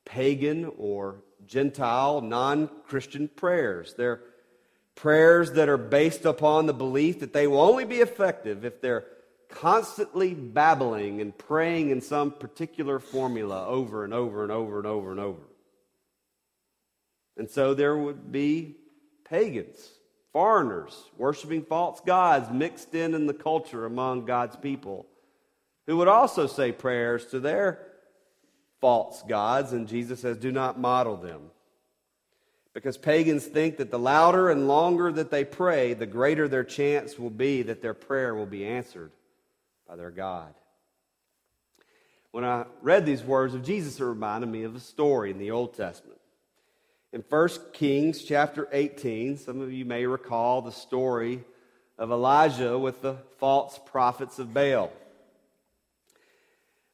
pagan 0.05 0.73
or 0.79 1.23
Gentile, 1.47 2.21
non 2.21 2.71
Christian 2.87 3.29
prayers. 3.29 3.95
They're 3.95 4.21
prayers 4.95 5.53
that 5.53 5.69
are 5.69 5.79
based 5.79 6.25
upon 6.25 6.67
the 6.67 6.75
belief 6.75 7.21
that 7.21 7.33
they 7.33 7.47
will 7.47 7.61
only 7.61 7.85
be 7.85 7.97
effective 7.97 8.65
if 8.65 8.81
they're 8.81 9.05
constantly 9.49 10.35
babbling 10.35 11.21
and 11.21 11.37
praying 11.37 11.91
in 11.91 12.01
some 12.01 12.31
particular 12.31 12.99
formula 12.99 13.67
over 13.67 14.05
and 14.05 14.15
over 14.15 14.43
and 14.43 14.53
over 14.53 14.79
and 14.79 14.87
over 14.87 15.11
and 15.11 15.21
over. 15.21 15.43
And 17.37 17.51
so 17.51 17.75
there 17.75 17.97
would 17.97 18.31
be 18.31 18.77
pagans 19.25 19.91
foreigners 20.33 21.11
worshiping 21.19 21.63
false 21.63 22.01
gods 22.01 22.51
mixed 22.51 22.95
in 22.95 23.15
in 23.15 23.27
the 23.27 23.35
culture 23.35 23.85
among 23.85 24.25
God's 24.25 24.57
people 24.57 25.07
who 25.87 25.97
would 25.99 26.09
also 26.09 26.47
say 26.47 26.73
prayers 26.73 27.27
to 27.27 27.41
their 27.41 27.87
false 28.81 29.23
gods, 29.23 29.73
and 29.73 29.87
Jesus 29.87 30.21
says, 30.21 30.37
do 30.39 30.53
not 30.53 30.79
model 30.79 31.17
them. 31.17 31.52
Because 32.75 32.97
pagans 32.97 33.45
think 33.45 33.77
that 33.77 33.91
the 33.91 33.99
louder 33.99 34.51
and 34.51 34.67
longer 34.67 35.13
that 35.13 35.31
they 35.31 35.45
pray, 35.45 35.93
the 35.93 36.07
greater 36.07 36.49
their 36.49 36.65
chance 36.65 37.19
will 37.19 37.31
be 37.31 37.63
that 37.63 37.83
their 37.83 37.95
prayer 37.95 38.35
will 38.35 38.47
be 38.47 38.67
answered 38.67 39.13
by 39.87 39.97
their 39.97 40.11
God. 40.11 40.55
When 42.31 42.45
I 42.45 42.65
read 42.81 43.05
these 43.05 43.23
words 43.23 43.55
of 43.55 43.63
Jesus, 43.63 44.01
it 44.01 44.05
reminded 44.05 44.49
me 44.49 44.63
of 44.63 44.75
a 44.75 44.81
story 44.81 45.31
in 45.31 45.39
the 45.39 45.51
Old 45.51 45.77
Testament. 45.77 46.19
In 47.13 47.23
1 47.29 47.49
Kings 47.75 48.25
chapter 48.25 48.67
18, 48.73 49.37
some 49.37 49.61
of 49.61 49.71
you 49.71 49.85
may 49.85 50.07
recall 50.07 50.63
the 50.63 50.73
story 50.73 51.45
of 51.99 52.11
Elijah 52.11 52.79
with 52.79 53.03
the 53.03 53.17
false 53.37 53.79
prophets 53.85 54.39
of 54.39 54.55
Baal. 54.55 54.91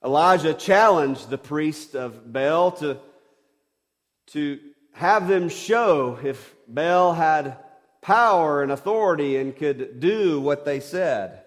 Elijah 0.05 0.55
challenged 0.55 1.31
the 1.31 1.39
priest 1.39 1.95
of 1.95 2.33
Baal 2.33 2.73
to, 2.73 2.99
to 4.29 4.59
have 4.99 5.29
them 5.29 5.49
show 5.49 6.19
if 6.25 6.57
Baal 6.67 7.15
had 7.15 7.59
power 8.03 8.65
and 8.65 8.73
authority 8.73 9.37
and 9.37 9.57
could 9.57 10.01
do 10.01 10.41
what 10.41 10.65
they 10.65 10.81
said. 10.81 11.45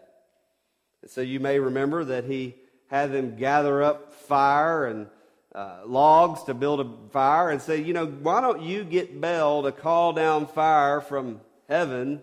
And 1.02 1.12
so 1.12 1.20
you 1.20 1.42
may 1.42 1.60
remember 1.60 2.06
that 2.06 2.24
he 2.24 2.56
had 2.88 3.12
them 3.12 3.36
gather 3.36 3.84
up 3.84 4.14
fire 4.14 4.86
and 4.86 5.08
uh, 5.54 5.82
logs 5.86 6.44
to 6.44 6.54
build 6.54 6.80
a 6.80 6.90
fire 7.12 7.50
and 7.50 7.62
say, 7.62 7.82
you 7.82 7.92
know, 7.92 8.06
why 8.06 8.40
don't 8.40 8.62
you 8.62 8.86
get 8.86 9.20
Baal 9.20 9.64
to 9.64 9.74
call 9.74 10.14
down 10.14 10.48
fire 10.48 11.02
from 11.02 11.42
heaven 11.68 12.22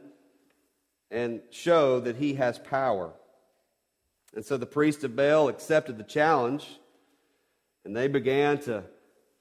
and 1.10 1.42
show 1.50 2.00
that 2.00 2.16
he 2.16 2.34
has 2.34 2.58
power? 2.58 3.12
And 4.34 4.46
so 4.46 4.56
the 4.56 4.64
priest 4.64 5.04
of 5.04 5.14
Baal 5.14 5.48
accepted 5.48 5.98
the 5.98 6.04
challenge 6.04 6.66
and 7.84 7.94
they 7.94 8.08
began 8.08 8.60
to 8.60 8.84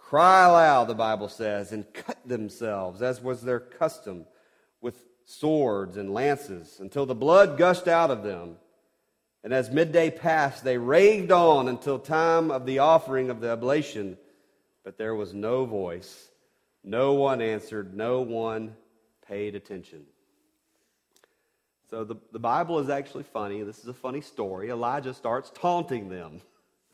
cry 0.07 0.45
aloud, 0.45 0.87
the 0.87 0.95
Bible 0.95 1.27
says, 1.27 1.73
and 1.73 1.93
cut 1.93 2.17
themselves, 2.25 3.01
as 3.01 3.21
was 3.21 3.41
their 3.41 3.59
custom, 3.59 4.25
with 4.79 5.03
swords 5.25 5.97
and 5.97 6.13
lances, 6.13 6.77
until 6.79 7.05
the 7.05 7.13
blood 7.13 7.57
gushed 7.57 7.89
out 7.89 8.09
of 8.09 8.23
them. 8.23 8.55
And 9.43 9.53
as 9.53 9.69
midday 9.69 10.09
passed, 10.09 10.63
they 10.63 10.77
raved 10.77 11.33
on 11.33 11.67
until 11.67 11.99
time 11.99 12.51
of 12.51 12.65
the 12.65 12.79
offering 12.79 13.29
of 13.29 13.41
the 13.41 13.51
oblation. 13.51 14.17
But 14.85 14.97
there 14.97 15.13
was 15.13 15.33
no 15.33 15.65
voice. 15.65 16.29
No 16.85 17.15
one 17.15 17.41
answered. 17.41 17.93
No 17.93 18.21
one 18.21 18.77
paid 19.27 19.55
attention. 19.55 20.05
So 21.89 22.05
the, 22.05 22.15
the 22.31 22.39
Bible 22.39 22.79
is 22.79 22.89
actually 22.89 23.23
funny. 23.23 23.61
This 23.63 23.79
is 23.79 23.87
a 23.89 23.93
funny 23.93 24.21
story. 24.21 24.69
Elijah 24.69 25.13
starts 25.13 25.51
taunting 25.53 26.07
them. 26.07 26.39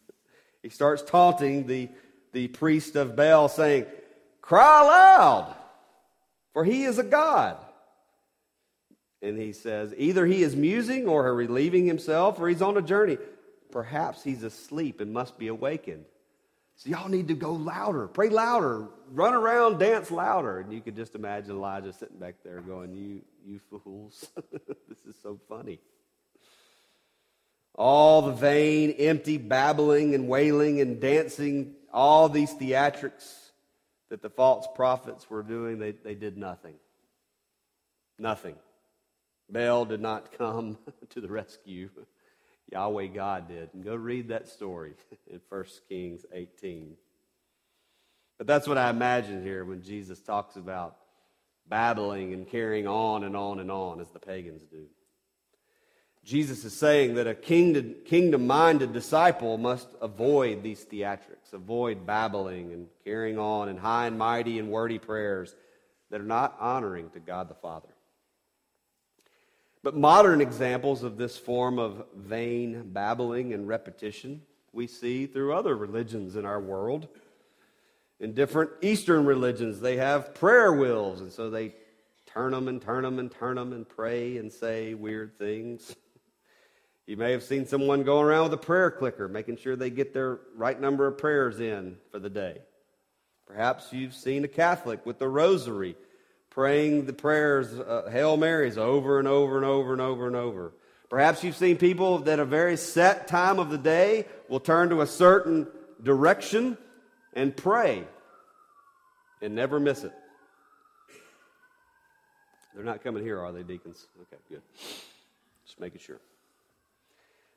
he 0.64 0.70
starts 0.70 1.04
taunting 1.04 1.68
the, 1.68 1.90
the 2.34 2.50
priest 2.50 2.96
of 2.96 3.16
Baal, 3.16 3.48
saying, 3.48 3.86
Cry 4.42 4.82
aloud, 4.82 5.56
for 6.52 6.66
he 6.66 6.84
is 6.84 7.00
a 7.00 7.04
God. 7.04 7.58
And 9.22 9.40
he 9.40 9.54
says, 9.54 9.94
either 9.98 10.26
he 10.26 10.44
is 10.44 10.54
musing 10.54 11.08
or 11.08 11.34
relieving 11.34 11.86
himself 11.86 12.40
or 12.40 12.50
he's 12.50 12.62
on 12.62 12.76
a 12.76 12.82
journey. 12.82 13.18
Perhaps 13.72 14.22
he's 14.22 14.44
asleep 14.44 15.00
and 15.00 15.14
must 15.14 15.40
be 15.40 15.48
awakened. 15.48 16.04
So 16.76 16.90
y'all 16.90 17.08
need 17.08 17.30
to 17.30 17.34
go 17.34 17.54
louder, 17.54 18.08
pray 18.08 18.28
louder, 18.30 18.88
run 19.12 19.34
around, 19.34 19.78
dance 19.78 20.12
louder. 20.12 20.60
And 20.60 20.74
you 20.74 20.82
could 20.82 20.98
just 20.98 21.16
imagine 21.16 21.52
Elijah 21.52 21.94
sitting 21.94 22.18
back 22.18 22.36
there 22.44 22.60
going, 22.60 22.94
You, 22.94 23.22
you 23.46 23.60
fools, 23.70 24.30
this 24.90 25.06
is 25.08 25.16
so 25.22 25.40
funny. 25.48 25.80
All 27.76 28.24
the 28.24 28.34
vain, 28.34 28.92
empty 28.92 29.38
babbling 29.38 30.14
and 30.16 30.28
wailing 30.28 30.82
and 30.82 31.00
dancing, 31.00 31.76
all 31.94 32.28
these 32.28 32.54
theatrics 32.54 33.52
that 34.10 34.22
the 34.22 34.30
false 34.30 34.68
prophets 34.76 35.30
were 35.30 35.44
doing, 35.44 35.80
they, 35.80 35.92
they 35.92 36.16
did 36.16 36.38
nothing. 36.38 36.76
Nothing. 38.18 38.56
Baal 39.50 39.86
did 39.86 40.02
not 40.02 40.38
come 40.38 40.78
to 41.10 41.22
the 41.22 41.28
rescue. 41.28 41.90
Yahweh 42.72 43.08
God 43.08 43.48
did. 43.48 43.70
And 43.74 43.84
go 43.84 43.96
read 43.96 44.30
that 44.30 44.48
story 44.48 44.94
in 45.28 45.40
1 45.50 45.66
Kings 45.88 46.26
18. 46.32 46.96
But 48.38 48.48
that's 48.48 48.68
what 48.68 48.78
I 48.78 48.90
imagine 48.90 49.44
here 49.44 49.64
when 49.64 49.84
Jesus 49.84 50.20
talks 50.20 50.56
about 50.56 50.98
babbling 51.70 52.34
and 52.34 52.48
carrying 52.48 52.88
on 52.88 53.24
and 53.24 53.38
on 53.38 53.60
and 53.60 53.72
on 53.72 54.02
as 54.02 54.10
the 54.10 54.20
pagans 54.20 54.64
do. 54.64 54.88
Jesus 56.24 56.64
is 56.64 56.74
saying 56.74 57.16
that 57.16 57.28
a 57.28 57.36
kingdom 57.36 58.48
minded 58.48 58.94
disciple 58.94 59.58
must 59.58 59.90
avoid 60.02 60.64
these 60.64 60.86
theatrics, 60.86 61.52
avoid 61.52 62.06
babbling 62.06 62.72
and 62.72 62.88
carrying 63.04 63.38
on 63.38 63.68
in 63.68 63.76
high 63.76 64.08
and 64.08 64.18
mighty 64.18 64.58
and 64.58 64.70
wordy 64.70 65.00
prayers 65.00 65.54
that 66.12 66.22
are 66.22 66.26
not 66.26 66.56
honoring 66.62 67.10
to 67.10 67.20
God 67.20 67.50
the 67.50 67.56
Father. 67.56 67.90
But 69.84 69.98
modern 69.98 70.40
examples 70.40 71.04
of 71.04 71.18
this 71.18 71.38
form 71.38 71.78
of 71.78 72.06
vain 72.16 72.92
babbling 72.94 73.52
and 73.54 73.68
repetition 73.68 74.44
we 74.72 74.88
see 74.88 75.26
through 75.26 75.54
other 75.54 75.76
religions 75.76 76.38
in 76.38 76.46
our 76.46 76.62
world. 76.62 77.10
In 78.22 78.34
different 78.34 78.72
Eastern 78.82 79.26
religions, 79.26 79.82
they 79.82 79.98
have 79.98 80.34
prayer 80.34 80.72
wheels, 80.72 81.20
and 81.20 81.34
so 81.34 81.50
they 81.50 81.76
turn 82.26 82.54
them 82.54 82.70
and 82.70 82.82
turn 82.82 83.04
them 83.04 83.20
and 83.20 83.30
turn 83.30 83.58
them 83.58 83.74
and 83.74 83.88
pray 83.88 84.38
and 84.38 84.50
say 84.50 84.94
weird 84.94 85.38
things. 85.38 85.94
You 87.06 87.18
may 87.18 87.32
have 87.32 87.44
seen 87.44 87.66
someone 87.66 88.04
going 88.04 88.26
around 88.26 88.44
with 88.44 88.54
a 88.54 88.66
prayer 88.66 88.90
clicker, 88.90 89.28
making 89.28 89.58
sure 89.58 89.76
they 89.76 89.90
get 89.90 90.14
their 90.14 90.40
right 90.56 90.80
number 90.80 91.06
of 91.06 91.18
prayers 91.18 91.60
in 91.60 91.98
for 92.12 92.20
the 92.20 92.30
day. 92.30 92.60
Perhaps 93.46 93.92
you've 93.92 94.14
seen 94.14 94.46
a 94.46 94.48
Catholic 94.48 95.06
with 95.06 95.20
the 95.20 95.28
rosary 95.28 95.96
praying 96.50 97.06
the 97.06 97.14
prayers, 97.14 97.74
uh, 97.74 98.08
Hail 98.12 98.38
Marys, 98.38 98.78
over 98.78 99.20
and 99.20 99.28
over 99.28 99.58
and 99.58 99.66
over 99.66 99.92
and 99.92 100.02
over 100.02 100.28
and 100.28 100.36
over. 100.36 100.74
Perhaps 101.10 101.44
you've 101.44 101.58
seen 101.58 101.78
people 101.78 102.20
that 102.20 102.40
a 102.40 102.46
very 102.46 102.78
set 102.78 103.28
time 103.28 103.60
of 103.60 103.70
the 103.70 103.78
day 103.78 104.26
will 104.50 104.60
turn 104.60 104.90
to 104.90 105.02
a 105.02 105.08
certain 105.08 105.68
direction 106.02 106.78
and 107.34 107.56
pray 107.56 108.04
and 109.42 109.56
never 109.56 109.80
miss 109.80 110.04
it. 110.04 110.14
They're 112.74 112.84
not 112.84 113.04
coming 113.04 113.24
here, 113.24 113.40
are 113.40 113.52
they, 113.52 113.64
deacons? 113.64 114.08
Okay, 114.22 114.42
good. 114.50 114.62
Just 115.66 115.80
making 115.80 116.00
sure. 116.00 116.20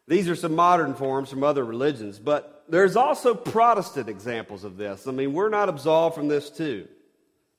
These 0.09 0.29
are 0.29 0.37
some 0.37 0.55
modern 0.55 0.95
forms 0.95 1.31
from 1.31 1.42
other 1.42 1.64
religions, 1.64 2.19
but 2.19 2.64
there's 2.69 2.97
also 2.97 3.35
Protestant 3.35 4.09
examples 4.09 4.64
of 4.64 4.77
this. 4.77 5.07
I 5.07 5.12
mean, 5.12 5.33
we're 5.33 5.49
not 5.49 5.69
absolved 5.69 6.14
from 6.14 6.29
this, 6.29 6.51
too. 6.51 6.88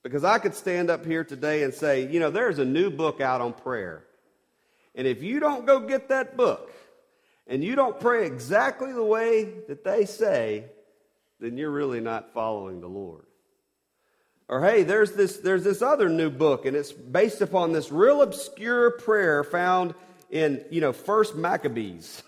Because 0.02 0.24
I 0.24 0.38
could 0.38 0.54
stand 0.54 0.90
up 0.90 1.04
here 1.04 1.24
today 1.24 1.62
and 1.62 1.74
say, 1.74 2.08
you 2.10 2.20
know, 2.20 2.30
there's 2.30 2.58
a 2.58 2.64
new 2.64 2.90
book 2.90 3.20
out 3.20 3.40
on 3.40 3.52
prayer. 3.52 4.04
And 4.94 5.06
if 5.06 5.22
you 5.22 5.40
don't 5.40 5.66
go 5.66 5.80
get 5.80 6.08
that 6.08 6.36
book 6.36 6.72
and 7.46 7.62
you 7.62 7.74
don't 7.74 7.98
pray 8.00 8.26
exactly 8.26 8.92
the 8.92 9.04
way 9.04 9.44
that 9.68 9.84
they 9.84 10.04
say, 10.04 10.64
then 11.40 11.56
you're 11.56 11.70
really 11.70 12.00
not 12.00 12.32
following 12.32 12.80
the 12.80 12.88
Lord. 12.88 13.24
Or 14.48 14.62
hey, 14.62 14.82
there's 14.82 15.12
this, 15.12 15.38
there's 15.38 15.64
this 15.64 15.82
other 15.82 16.08
new 16.08 16.30
book, 16.30 16.64
and 16.64 16.74
it's 16.74 16.90
based 16.90 17.42
upon 17.42 17.72
this 17.72 17.92
real 17.92 18.22
obscure 18.22 18.92
prayer 18.92 19.44
found 19.44 19.94
in, 20.30 20.64
you 20.70 20.80
know, 20.80 20.92
First 20.92 21.36
Maccabees, 21.36 22.22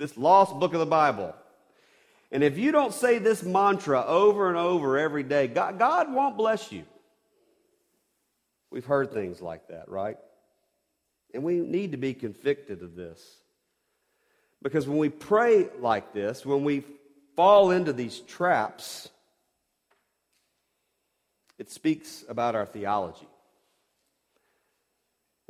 this 0.00 0.16
lost 0.16 0.58
book 0.58 0.72
of 0.72 0.80
the 0.80 0.86
Bible. 0.86 1.34
And 2.32 2.42
if 2.42 2.56
you 2.56 2.72
don't 2.72 2.94
say 2.94 3.18
this 3.18 3.42
mantra 3.42 4.02
over 4.02 4.48
and 4.48 4.56
over 4.56 4.98
every 4.98 5.22
day, 5.22 5.46
God, 5.46 5.78
God 5.78 6.12
won't 6.12 6.38
bless 6.38 6.72
you. 6.72 6.84
We've 8.70 8.84
heard 8.84 9.12
things 9.12 9.42
like 9.42 9.68
that, 9.68 9.90
right? 9.90 10.16
And 11.34 11.42
we 11.42 11.56
need 11.56 11.92
to 11.92 11.98
be 11.98 12.14
convicted 12.14 12.82
of 12.82 12.96
this. 12.96 13.22
Because 14.62 14.88
when 14.88 14.96
we 14.96 15.10
pray 15.10 15.68
like 15.80 16.14
this, 16.14 16.46
when 16.46 16.64
we 16.64 16.82
fall 17.36 17.70
into 17.70 17.92
these 17.92 18.20
traps, 18.20 19.08
it 21.58 21.70
speaks 21.70 22.24
about 22.26 22.54
our 22.54 22.64
theology. 22.64 23.28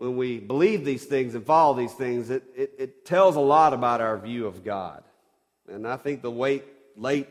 When 0.00 0.16
we 0.16 0.38
believe 0.38 0.86
these 0.86 1.04
things 1.04 1.34
and 1.34 1.44
follow 1.44 1.74
these 1.74 1.92
things, 1.92 2.30
it, 2.30 2.42
it, 2.56 2.72
it 2.78 3.04
tells 3.04 3.36
a 3.36 3.40
lot 3.40 3.74
about 3.74 4.00
our 4.00 4.16
view 4.16 4.46
of 4.46 4.64
God. 4.64 5.02
And 5.68 5.86
I 5.86 5.98
think 5.98 6.22
the 6.22 6.30
late, 6.30 6.64
late 6.96 7.28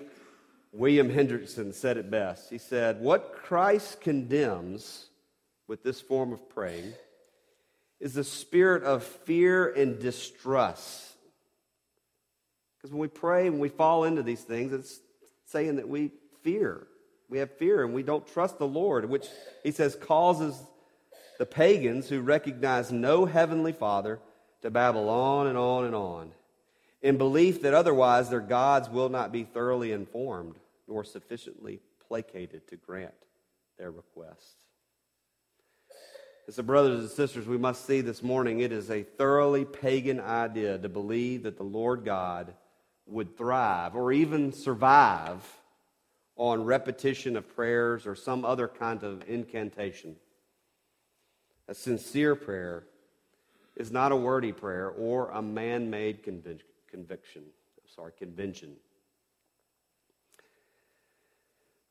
William 0.71 1.09
Hendriksen 1.09 1.73
said 1.73 1.97
it 1.97 2.11
best. 2.11 2.47
He 2.51 2.59
said, 2.59 3.01
What 3.01 3.33
Christ 3.33 4.01
condemns 4.01 5.07
with 5.67 5.81
this 5.81 5.99
form 5.99 6.31
of 6.31 6.47
praying 6.47 6.93
is 7.99 8.13
the 8.13 8.23
spirit 8.23 8.83
of 8.83 9.03
fear 9.03 9.67
and 9.73 9.97
distrust. 9.97 11.15
Because 12.77 12.91
when 12.91 13.01
we 13.01 13.07
pray, 13.07 13.49
when 13.49 13.57
we 13.57 13.69
fall 13.69 14.03
into 14.03 14.21
these 14.21 14.43
things, 14.43 14.73
it's 14.73 14.99
saying 15.47 15.77
that 15.77 15.89
we 15.89 16.11
fear. 16.43 16.85
We 17.29 17.39
have 17.39 17.51
fear 17.57 17.83
and 17.83 17.95
we 17.95 18.03
don't 18.03 18.27
trust 18.27 18.59
the 18.59 18.67
Lord, 18.67 19.09
which 19.09 19.25
he 19.63 19.71
says 19.71 19.95
causes 19.95 20.55
the 21.39 21.45
pagans 21.45 22.09
who 22.09 22.19
recognize 22.19 22.91
no 22.91 23.25
heavenly 23.25 23.71
Father 23.71 24.19
to 24.61 24.69
babble 24.69 25.09
on 25.09 25.47
and 25.47 25.57
on 25.57 25.85
and 25.85 25.95
on 25.95 26.31
in 27.01 27.17
belief 27.17 27.61
that 27.61 27.73
otherwise 27.73 28.29
their 28.29 28.41
gods 28.41 28.89
will 28.89 29.07
not 29.07 29.31
be 29.31 29.45
thoroughly 29.45 29.93
informed 29.93 30.55
nor 30.85 31.03
sufficiently 31.03 31.79
placated 32.07 32.67
to 32.67 32.75
grant 32.75 33.13
their 33.77 33.89
requests. 33.89 34.65
As 36.49 36.57
the 36.57 36.63
brothers 36.63 36.99
and 36.99 37.09
sisters, 37.09 37.47
we 37.47 37.57
must 37.57 37.85
see 37.85 38.01
this 38.01 38.21
morning 38.21 38.59
it 38.59 38.73
is 38.73 38.89
a 38.89 39.03
thoroughly 39.03 39.63
pagan 39.63 40.19
idea 40.19 40.77
to 40.77 40.89
believe 40.89 41.43
that 41.43 41.57
the 41.57 41.63
Lord 41.63 42.03
God 42.03 42.53
would 43.05 43.37
thrive 43.37 43.95
or 43.95 44.11
even 44.11 44.51
survive 44.51 45.41
on 46.35 46.65
repetition 46.65 47.37
of 47.37 47.47
prayers 47.55 48.05
or 48.05 48.15
some 48.15 48.43
other 48.43 48.67
kind 48.67 49.03
of 49.03 49.23
incantation. 49.29 50.17
A 51.69 51.75
sincere 51.75 52.35
prayer 52.35 52.83
is 53.75 53.91
not 53.91 54.11
a 54.11 54.15
wordy 54.15 54.51
prayer 54.51 54.89
or 54.89 55.29
a 55.29 55.41
man 55.41 55.91
made 55.91 56.23
convic- 56.23 56.61
conviction. 56.89 57.43
Sorry, 57.95 58.11
convention. 58.17 58.75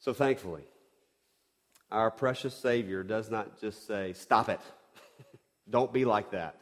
So 0.00 0.12
thankfully, 0.12 0.64
Our 1.90 2.10
precious 2.10 2.54
Savior 2.54 3.02
does 3.02 3.30
not 3.30 3.60
just 3.60 3.86
say, 3.86 4.12
Stop 4.12 4.48
it. 4.48 4.60
Don't 5.70 5.92
be 5.92 6.04
like 6.04 6.32
that. 6.32 6.56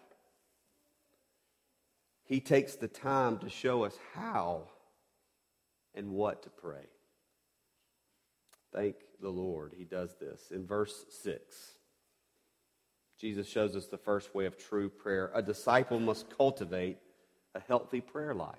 He 2.25 2.41
takes 2.41 2.75
the 2.75 2.87
time 2.87 3.39
to 3.39 3.49
show 3.49 3.85
us 3.85 3.97
how 4.15 4.69
and 5.95 6.11
what 6.11 6.43
to 6.43 6.51
pray. 6.51 6.87
Thank 8.73 8.97
the 9.23 9.31
Lord, 9.31 9.75
He 9.77 9.85
does 9.85 10.15
this. 10.21 10.51
In 10.51 10.67
verse 10.67 11.07
6, 11.23 11.77
Jesus 13.19 13.49
shows 13.49 13.75
us 13.75 13.87
the 13.87 13.97
first 13.97 14.35
way 14.35 14.47
of 14.47 14.59
true 14.59 14.89
prayer. 14.89 15.31
A 15.35 15.43
disciple 15.43 15.99
must 15.99 16.37
cultivate 16.37 16.99
a 17.55 17.61
healthy 17.61 18.01
prayer 18.01 18.35
life. 18.35 18.59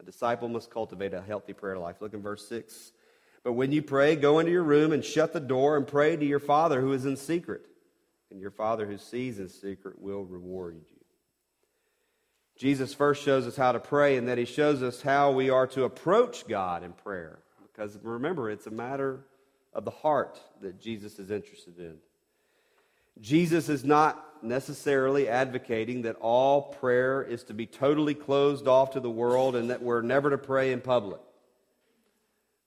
A 0.00 0.02
disciple 0.02 0.48
must 0.48 0.70
cultivate 0.70 1.14
a 1.14 1.22
healthy 1.22 1.52
prayer 1.52 1.78
life. 1.78 1.96
Look 2.00 2.14
in 2.14 2.22
verse 2.22 2.46
6. 2.48 2.92
But 3.42 3.52
when 3.52 3.72
you 3.72 3.82
pray, 3.82 4.16
go 4.16 4.38
into 4.38 4.52
your 4.52 4.62
room 4.62 4.92
and 4.92 5.04
shut 5.04 5.32
the 5.32 5.40
door 5.40 5.76
and 5.76 5.86
pray 5.86 6.16
to 6.16 6.24
your 6.24 6.38
Father 6.38 6.80
who 6.80 6.92
is 6.92 7.06
in 7.06 7.16
secret. 7.16 7.62
And 8.30 8.40
your 8.40 8.50
Father 8.50 8.86
who 8.86 8.98
sees 8.98 9.38
in 9.38 9.48
secret 9.48 10.00
will 10.00 10.24
reward 10.24 10.76
you. 10.76 10.96
Jesus 12.58 12.92
first 12.92 13.22
shows 13.22 13.46
us 13.46 13.56
how 13.56 13.72
to 13.72 13.80
pray, 13.80 14.18
and 14.18 14.28
that 14.28 14.36
he 14.36 14.44
shows 14.44 14.82
us 14.82 15.00
how 15.00 15.32
we 15.32 15.48
are 15.48 15.66
to 15.68 15.84
approach 15.84 16.46
God 16.46 16.82
in 16.82 16.92
prayer. 16.92 17.38
Because 17.62 17.98
remember, 18.02 18.50
it's 18.50 18.66
a 18.66 18.70
matter 18.70 19.24
of 19.72 19.86
the 19.86 19.90
heart 19.90 20.38
that 20.60 20.78
Jesus 20.78 21.18
is 21.18 21.30
interested 21.30 21.78
in. 21.78 21.96
Jesus 23.20 23.68
is 23.68 23.84
not 23.84 24.26
necessarily 24.42 25.28
advocating 25.28 26.02
that 26.02 26.16
all 26.16 26.62
prayer 26.62 27.22
is 27.22 27.44
to 27.44 27.54
be 27.54 27.66
totally 27.66 28.14
closed 28.14 28.66
off 28.66 28.92
to 28.92 29.00
the 29.00 29.10
world 29.10 29.54
and 29.54 29.70
that 29.70 29.82
we're 29.82 30.02
never 30.02 30.30
to 30.30 30.38
pray 30.38 30.72
in 30.72 30.80
public. 30.80 31.20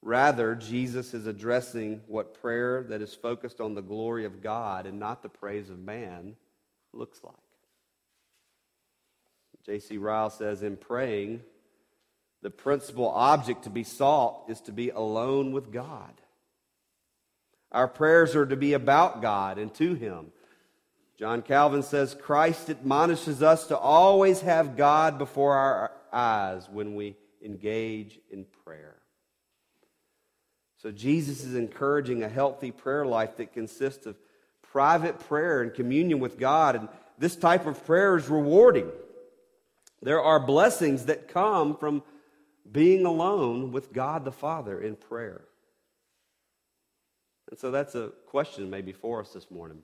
Rather, 0.01 0.53
Jesus 0.53 1.13
is 1.13 1.27
addressing 1.27 2.01
what 2.07 2.39
prayer 2.41 2.83
that 2.89 3.01
is 3.01 3.15
focused 3.15 3.61
on 3.61 3.73
the 3.73 3.81
glory 3.81 4.25
of 4.25 4.41
God 4.41 4.85
and 4.85 4.99
not 4.99 5.23
the 5.23 5.29
praise 5.29 5.69
of 5.69 5.79
man 5.79 6.35
looks 6.91 7.23
like. 7.23 7.35
J.C. 9.65 9.97
Ryle 9.97 10.29
says 10.29 10.61
in 10.61 10.75
praying, 10.75 11.41
the 12.41 12.49
principal 12.49 13.09
object 13.09 13.63
to 13.63 13.69
be 13.69 13.85
sought 13.85 14.43
is 14.49 14.59
to 14.61 14.73
be 14.73 14.89
alone 14.89 15.53
with 15.53 15.71
God. 15.71 16.13
Our 17.71 17.87
prayers 17.87 18.35
are 18.35 18.45
to 18.45 18.57
be 18.57 18.73
about 18.73 19.21
God 19.21 19.57
and 19.57 19.73
to 19.75 19.93
Him. 19.93 20.33
John 21.23 21.41
Calvin 21.41 21.83
says 21.83 22.17
Christ 22.21 22.69
admonishes 22.69 23.41
us 23.41 23.67
to 23.67 23.77
always 23.77 24.41
have 24.41 24.75
God 24.75 25.17
before 25.17 25.55
our 25.55 25.89
eyes 26.11 26.67
when 26.69 26.95
we 26.95 27.15
engage 27.41 28.19
in 28.29 28.43
prayer. 28.65 28.97
So 30.79 30.91
Jesus 30.91 31.45
is 31.45 31.55
encouraging 31.55 32.23
a 32.23 32.27
healthy 32.27 32.71
prayer 32.71 33.05
life 33.05 33.37
that 33.37 33.53
consists 33.53 34.05
of 34.05 34.17
private 34.63 35.17
prayer 35.17 35.61
and 35.61 35.73
communion 35.73 36.19
with 36.19 36.37
God. 36.37 36.75
And 36.75 36.89
this 37.17 37.37
type 37.37 37.67
of 37.67 37.85
prayer 37.85 38.17
is 38.17 38.27
rewarding. 38.27 38.91
There 40.01 40.21
are 40.21 40.41
blessings 40.41 41.05
that 41.05 41.29
come 41.29 41.77
from 41.77 42.03
being 42.69 43.05
alone 43.05 43.71
with 43.71 43.93
God 43.93 44.25
the 44.25 44.33
Father 44.33 44.81
in 44.81 44.97
prayer. 44.97 45.45
And 47.49 47.57
so 47.57 47.71
that's 47.71 47.95
a 47.95 48.11
question 48.27 48.69
maybe 48.69 48.91
for 48.91 49.21
us 49.21 49.31
this 49.31 49.49
morning. 49.49 49.83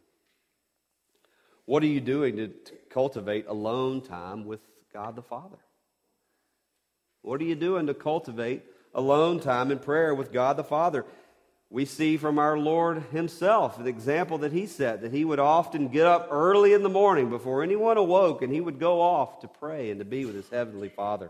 What 1.69 1.83
are 1.83 1.85
you 1.85 2.01
doing 2.01 2.37
to 2.37 2.51
cultivate 2.89 3.45
alone 3.45 4.01
time 4.01 4.45
with 4.45 4.59
God 4.91 5.15
the 5.15 5.21
Father? 5.21 5.59
What 7.21 7.39
are 7.41 7.43
you 7.43 7.53
doing 7.53 7.85
to 7.85 7.93
cultivate 7.93 8.63
alone 8.95 9.39
time 9.39 9.69
in 9.69 9.77
prayer 9.77 10.15
with 10.15 10.33
God 10.33 10.57
the 10.57 10.63
Father? 10.63 11.05
We 11.69 11.85
see 11.85 12.17
from 12.17 12.39
our 12.39 12.57
Lord 12.57 13.03
Himself 13.11 13.77
the 13.77 13.85
example 13.85 14.39
that 14.39 14.51
He 14.51 14.65
set, 14.65 15.03
that 15.03 15.13
He 15.13 15.23
would 15.23 15.37
often 15.37 15.89
get 15.89 16.07
up 16.07 16.29
early 16.31 16.73
in 16.73 16.81
the 16.81 16.89
morning 16.89 17.29
before 17.29 17.61
anyone 17.61 17.97
awoke, 17.97 18.41
and 18.41 18.51
He 18.51 18.61
would 18.61 18.79
go 18.79 18.99
off 18.99 19.41
to 19.41 19.47
pray 19.47 19.91
and 19.91 19.99
to 19.99 20.05
be 20.05 20.25
with 20.25 20.33
His 20.33 20.49
Heavenly 20.49 20.89
Father. 20.89 21.29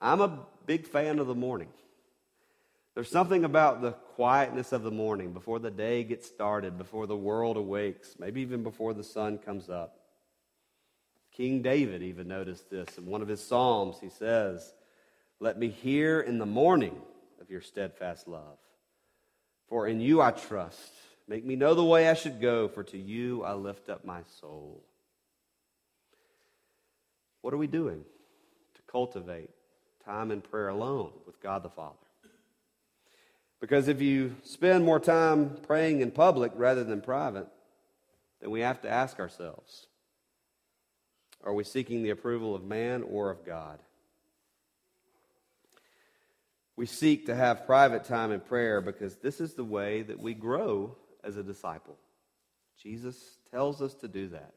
I'm 0.00 0.20
a 0.20 0.38
big 0.66 0.86
fan 0.86 1.18
of 1.18 1.26
the 1.26 1.34
morning. 1.34 1.70
There's 2.94 3.10
something 3.10 3.44
about 3.44 3.82
the 3.82 3.92
quietness 3.92 4.70
of 4.70 4.84
the 4.84 4.90
morning 4.90 5.32
before 5.32 5.58
the 5.58 5.70
day 5.70 6.04
gets 6.04 6.28
started, 6.28 6.78
before 6.78 7.08
the 7.08 7.16
world 7.16 7.56
awakes, 7.56 8.14
maybe 8.20 8.40
even 8.40 8.62
before 8.62 8.94
the 8.94 9.02
sun 9.02 9.38
comes 9.38 9.68
up. 9.68 9.98
King 11.32 11.62
David 11.62 12.02
even 12.02 12.28
noticed 12.28 12.70
this. 12.70 12.96
In 12.96 13.06
one 13.06 13.20
of 13.20 13.26
his 13.26 13.44
Psalms, 13.44 13.96
he 14.00 14.08
says, 14.08 14.72
Let 15.40 15.58
me 15.58 15.68
hear 15.68 16.20
in 16.20 16.38
the 16.38 16.46
morning 16.46 16.96
of 17.40 17.50
your 17.50 17.60
steadfast 17.60 18.28
love. 18.28 18.58
For 19.68 19.88
in 19.88 20.00
you 20.00 20.20
I 20.20 20.30
trust. 20.30 20.92
Make 21.26 21.44
me 21.44 21.56
know 21.56 21.74
the 21.74 21.84
way 21.84 22.08
I 22.08 22.14
should 22.14 22.40
go, 22.40 22.68
for 22.68 22.84
to 22.84 22.98
you 22.98 23.42
I 23.42 23.54
lift 23.54 23.88
up 23.88 24.04
my 24.04 24.20
soul. 24.40 24.84
What 27.40 27.52
are 27.52 27.58
we 27.58 27.66
doing 27.66 28.04
to 28.74 28.82
cultivate 28.86 29.50
time 30.04 30.30
in 30.30 30.40
prayer 30.40 30.68
alone 30.68 31.10
with 31.26 31.40
God 31.40 31.64
the 31.64 31.70
Father? 31.70 31.96
Because 33.64 33.88
if 33.88 34.02
you 34.02 34.36
spend 34.42 34.84
more 34.84 35.00
time 35.00 35.56
praying 35.66 36.02
in 36.02 36.10
public 36.10 36.52
rather 36.54 36.84
than 36.84 37.00
private, 37.00 37.46
then 38.42 38.50
we 38.50 38.60
have 38.60 38.82
to 38.82 38.90
ask 38.90 39.18
ourselves 39.18 39.86
are 41.42 41.54
we 41.54 41.64
seeking 41.64 42.02
the 42.02 42.10
approval 42.10 42.54
of 42.54 42.62
man 42.62 43.02
or 43.02 43.30
of 43.30 43.46
God? 43.46 43.78
We 46.76 46.84
seek 46.84 47.24
to 47.24 47.34
have 47.34 47.64
private 47.64 48.04
time 48.04 48.32
in 48.32 48.40
prayer 48.40 48.82
because 48.82 49.16
this 49.16 49.40
is 49.40 49.54
the 49.54 49.64
way 49.64 50.02
that 50.02 50.20
we 50.20 50.34
grow 50.34 50.94
as 51.24 51.38
a 51.38 51.42
disciple. 51.42 51.96
Jesus 52.82 53.38
tells 53.50 53.80
us 53.80 53.94
to 53.94 54.08
do 54.08 54.28
that. 54.28 54.52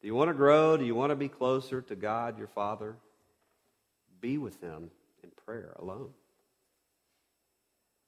Do 0.00 0.06
you 0.06 0.14
want 0.14 0.30
to 0.30 0.34
grow? 0.34 0.76
Do 0.76 0.84
you 0.84 0.94
want 0.94 1.10
to 1.10 1.16
be 1.16 1.28
closer 1.28 1.82
to 1.82 1.96
God, 1.96 2.38
your 2.38 2.46
Father? 2.46 2.94
Be 4.20 4.38
with 4.38 4.60
Him 4.60 4.92
in 5.24 5.30
prayer 5.44 5.74
alone. 5.80 6.10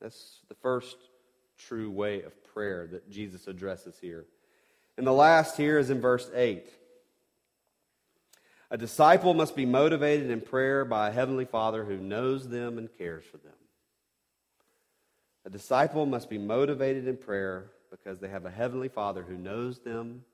That's 0.02 0.40
the 0.48 0.56
first 0.56 0.96
true 1.56 1.88
way 1.88 2.22
of 2.22 2.32
prayer 2.52 2.88
that 2.90 3.08
Jesus 3.08 3.46
addresses 3.46 3.94
here. 4.00 4.26
And 4.98 5.06
the 5.06 5.12
last 5.12 5.56
here 5.56 5.78
is 5.78 5.90
in 5.90 6.00
verse 6.00 6.28
8. 6.34 6.68
A 8.72 8.76
disciple 8.76 9.32
must 9.32 9.54
be 9.54 9.64
motivated 9.64 10.28
in 10.28 10.40
prayer 10.40 10.84
by 10.84 11.08
a 11.08 11.12
heavenly 11.12 11.44
Father 11.44 11.84
who 11.84 11.98
knows 11.98 12.48
them 12.48 12.78
and 12.78 12.88
cares 12.98 13.24
for 13.24 13.36
them. 13.36 13.52
A 15.44 15.50
disciple 15.50 16.04
must 16.04 16.28
be 16.28 16.38
motivated 16.38 17.06
in 17.06 17.16
prayer 17.16 17.70
because 17.90 18.18
they 18.18 18.28
have 18.28 18.44
a 18.44 18.50
heavenly 18.50 18.88
Father 18.88 19.22
who 19.22 19.36
knows 19.36 19.78
them 19.78 20.24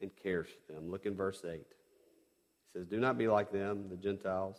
and 0.00 0.10
cares 0.22 0.48
for 0.66 0.72
them. 0.72 0.90
Look 0.90 1.06
in 1.06 1.14
verse 1.14 1.42
8. 1.44 1.52
He 1.52 1.64
says, 2.72 2.86
Do 2.88 2.98
not 2.98 3.16
be 3.16 3.28
like 3.28 3.52
them, 3.52 3.88
the 3.90 3.96
Gentiles, 3.96 4.58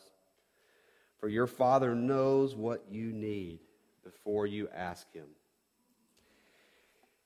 for 1.19 1.27
your 1.27 1.47
Father 1.47 1.93
knows 1.93 2.55
what 2.55 2.85
you 2.89 3.11
need 3.11 3.59
before 4.05 4.47
you 4.47 4.69
ask 4.73 5.11
Him. 5.13 5.25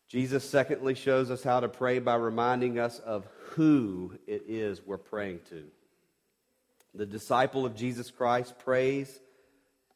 Jesus, 0.07 0.49
secondly, 0.49 0.95
shows 0.95 1.29
us 1.29 1.43
how 1.43 1.59
to 1.59 1.69
pray 1.69 1.99
by 1.99 2.15
reminding 2.15 2.79
us 2.79 2.97
of 2.97 3.27
who 3.51 4.17
it 4.25 4.45
is 4.47 4.81
we're 4.83 4.97
praying 4.97 5.41
to. 5.49 5.65
The 6.95 7.05
disciple 7.05 7.63
of 7.63 7.75
Jesus 7.75 8.09
Christ 8.09 8.57
prays 8.57 9.19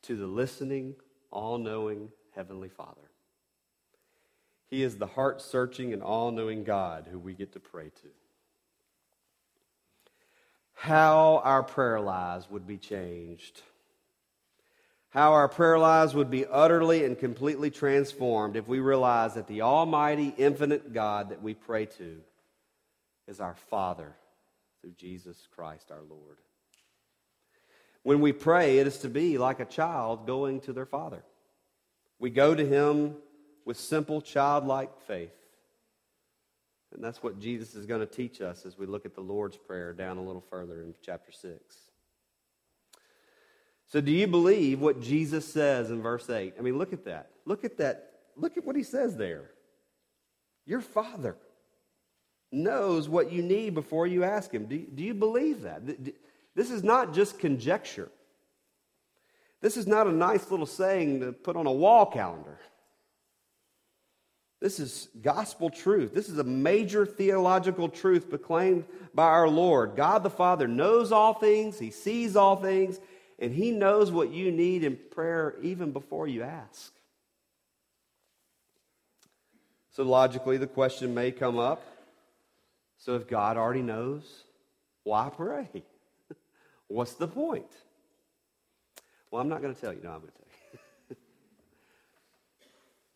to 0.03 0.15
the 0.15 0.27
listening, 0.27 0.93
all 1.31 1.57
knowing 1.57 2.09
Heavenly 2.35 2.69
Father. 2.69 3.09
He 4.67 4.83
is 4.83 4.97
the 4.97 5.07
heart 5.07 5.41
searching 5.41 5.93
and 5.93 6.03
all 6.03 6.31
knowing 6.31 6.63
God 6.63 7.07
who 7.09 7.17
we 7.17 7.33
get 7.33 7.53
to 7.53 7.59
pray 7.59 7.85
to. 7.89 8.07
How 10.73 11.41
our 11.43 11.63
prayer 11.63 11.99
lives 11.99 12.49
would 12.51 12.67
be 12.67 12.77
changed 12.77 13.61
how 15.13 15.33
our 15.33 15.47
prayer 15.47 15.77
lives 15.77 16.15
would 16.15 16.31
be 16.31 16.43
utterly 16.47 17.05
and 17.05 17.19
completely 17.19 17.69
transformed 17.69 18.55
if 18.55 18.67
we 18.67 18.79
realize 18.79 19.35
that 19.35 19.47
the 19.47 19.61
Almighty, 19.61 20.33
infinite 20.39 20.91
God 20.91 21.29
that 21.29 21.43
we 21.43 21.53
pray 21.53 21.85
to 21.85 22.17
is 23.27 23.39
our 23.39 23.53
Father 23.69 24.15
through 24.81 24.93
Jesus 24.97 25.37
Christ 25.55 25.91
our 25.91 26.01
Lord. 26.09 26.37
When 28.01 28.21
we 28.21 28.33
pray, 28.33 28.79
it 28.79 28.87
is 28.87 28.97
to 28.99 29.07
be 29.07 29.37
like 29.37 29.59
a 29.59 29.65
child 29.65 30.25
going 30.25 30.61
to 30.61 30.73
their 30.73 30.87
Father. 30.87 31.23
We 32.17 32.31
go 32.31 32.55
to 32.55 32.65
Him 32.65 33.15
with 33.65 33.77
simple 33.77 34.19
childlike 34.19 34.99
faith. 35.01 35.29
And 36.91 37.03
that's 37.03 37.21
what 37.21 37.39
Jesus 37.39 37.75
is 37.75 37.85
going 37.85 38.01
to 38.01 38.07
teach 38.07 38.41
us 38.41 38.65
as 38.65 38.79
we 38.79 38.87
look 38.87 39.05
at 39.05 39.13
the 39.13 39.21
Lord's 39.21 39.57
Prayer 39.57 39.93
down 39.93 40.17
a 40.17 40.23
little 40.23 40.43
further 40.49 40.81
in 40.81 40.95
chapter 41.03 41.31
6. 41.31 41.82
So, 43.93 44.01
do 44.01 44.11
you 44.11 44.25
believe 44.25 44.81
what 44.81 44.99
Jesus 44.99 45.47
says 45.47 45.91
in 45.91 46.01
verse 46.01 46.27
8? 46.27 46.55
I 46.57 46.61
mean, 46.63 46.79
look 46.79 46.93
at 46.93 47.05
that. 47.05 47.29
Look 47.45 47.63
at 47.63 47.77
that. 47.77 48.13
Look 48.35 48.57
at 48.57 48.65
what 48.65 48.75
he 48.75 48.81
says 48.81 49.15
there. 49.15 49.51
Your 50.65 50.81
Father 50.81 51.37
knows 52.51 53.07
what 53.07 53.31
you 53.31 53.43
need 53.43 53.75
before 53.75 54.07
you 54.07 54.23
ask 54.23 54.51
Him. 54.51 54.65
Do, 54.65 54.79
do 54.79 55.03
you 55.03 55.13
believe 55.13 55.61
that? 55.61 55.83
This 56.55 56.71
is 56.71 56.81
not 56.81 57.13
just 57.13 57.37
conjecture. 57.37 58.09
This 59.61 59.77
is 59.77 59.85
not 59.85 60.07
a 60.07 60.11
nice 60.11 60.49
little 60.49 60.65
saying 60.65 61.19
to 61.19 61.31
put 61.31 61.55
on 61.55 61.67
a 61.67 61.71
wall 61.71 62.07
calendar. 62.07 62.57
This 64.59 64.79
is 64.79 65.09
gospel 65.21 65.69
truth. 65.69 66.15
This 66.15 66.29
is 66.29 66.39
a 66.39 66.43
major 66.43 67.05
theological 67.05 67.89
truth 67.89 68.27
proclaimed 68.27 68.85
by 69.13 69.25
our 69.25 69.47
Lord. 69.47 69.95
God 69.95 70.23
the 70.23 70.31
Father 70.31 70.67
knows 70.67 71.11
all 71.11 71.35
things, 71.35 71.77
He 71.77 71.91
sees 71.91 72.35
all 72.35 72.55
things, 72.55 72.99
and 73.43 73.53
He 73.53 73.69
knows 73.69 74.11
what 74.11 74.31
you 74.31 74.51
need 74.51 74.83
in 74.83 74.97
prayer 75.11 75.55
even 75.61 75.91
before 75.91 76.27
you 76.27 76.41
ask. 76.41 76.91
So, 79.91 80.03
logically, 80.03 80.57
the 80.57 80.65
question 80.65 81.13
may 81.13 81.31
come 81.31 81.59
up 81.59 81.83
so, 83.03 83.15
if 83.15 83.27
God 83.27 83.57
already 83.57 83.81
knows, 83.81 84.45
why 85.03 85.29
pray? 85.29 85.67
What's 86.87 87.15
the 87.15 87.27
point? 87.27 87.69
Well, 89.29 89.41
I'm 89.41 89.49
not 89.49 89.61
going 89.61 89.75
to 89.75 89.81
tell 89.81 89.91
you. 89.91 89.99
No, 90.01 90.11
I'm 90.11 90.19
going 90.21 90.31
to 90.31 90.37
tell 90.37 90.47
you. 91.09 91.15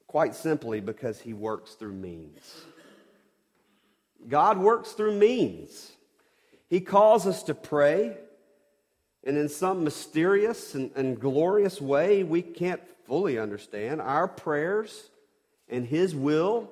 Quite 0.07 0.35
simply 0.35 0.81
because 0.81 1.21
he 1.21 1.31
works 1.31 1.75
through 1.75 1.93
means. 1.93 2.65
God 4.27 4.57
works 4.57 4.91
through 4.91 5.17
means. 5.17 5.93
He 6.69 6.81
calls 6.81 7.25
us 7.25 7.43
to 7.43 7.53
pray, 7.53 8.17
and 9.27 9.37
in 9.37 9.49
some 9.49 9.83
mysterious 9.83 10.73
and, 10.73 10.89
and 10.95 11.19
glorious 11.19 11.81
way 11.81 12.23
we 12.23 12.41
can't 12.41 12.81
fully 13.05 13.37
understand, 13.37 14.01
our 14.01 14.27
prayers 14.27 15.09
and 15.67 15.85
His 15.85 16.15
will 16.15 16.71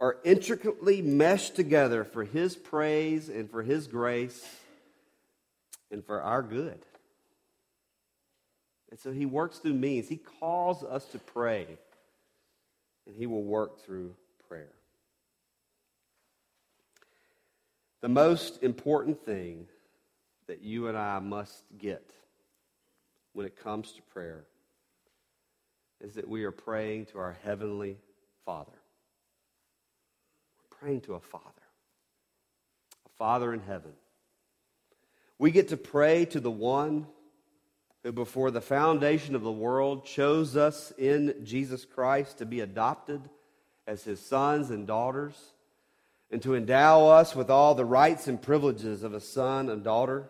are 0.00 0.16
intricately 0.24 1.02
meshed 1.02 1.54
together 1.54 2.02
for 2.02 2.24
His 2.24 2.56
praise 2.56 3.28
and 3.28 3.50
for 3.50 3.62
His 3.62 3.86
grace 3.86 4.44
and 5.90 6.04
for 6.04 6.22
our 6.22 6.42
good. 6.42 6.78
And 8.90 8.98
so 8.98 9.12
he 9.12 9.26
works 9.26 9.58
through 9.58 9.74
means. 9.74 10.08
He 10.08 10.16
calls 10.16 10.82
us 10.82 11.04
to 11.06 11.18
pray, 11.18 11.66
and 13.06 13.14
he 13.16 13.26
will 13.26 13.42
work 13.42 13.84
through 13.84 14.14
prayer. 14.48 14.72
The 18.00 18.08
most 18.08 18.62
important 18.62 19.24
thing 19.26 19.66
that 20.46 20.62
you 20.62 20.88
and 20.88 20.96
I 20.96 21.18
must 21.18 21.64
get 21.78 22.12
when 23.32 23.46
it 23.46 23.56
comes 23.56 23.92
to 23.92 24.02
prayer 24.02 24.44
is 26.00 26.14
that 26.14 26.28
we 26.28 26.44
are 26.44 26.52
praying 26.52 27.06
to 27.06 27.18
our 27.18 27.36
Heavenly 27.42 27.98
Father. 28.44 28.72
We're 30.58 30.78
praying 30.78 31.02
to 31.02 31.14
a 31.14 31.20
Father, 31.20 31.44
a 33.06 33.08
Father 33.16 33.52
in 33.52 33.60
heaven. 33.60 33.92
We 35.38 35.50
get 35.50 35.68
to 35.68 35.76
pray 35.76 36.24
to 36.26 36.40
the 36.40 36.50
one 36.50 37.06
who 38.02 38.12
before 38.12 38.50
the 38.50 38.60
foundation 38.60 39.34
of 39.34 39.42
the 39.42 39.50
world 39.50 40.04
chose 40.04 40.56
us 40.56 40.92
in 40.96 41.34
Jesus 41.44 41.84
Christ 41.84 42.38
to 42.38 42.46
be 42.46 42.60
adopted 42.60 43.20
as 43.86 44.04
his 44.04 44.20
sons 44.20 44.70
and 44.70 44.86
daughters 44.86 45.34
and 46.30 46.42
to 46.42 46.54
endow 46.54 47.06
us 47.08 47.36
with 47.36 47.50
all 47.50 47.74
the 47.74 47.84
rights 47.84 48.28
and 48.28 48.40
privileges 48.40 49.02
of 49.02 49.14
a 49.14 49.20
son 49.20 49.68
and 49.68 49.84
daughter. 49.84 50.28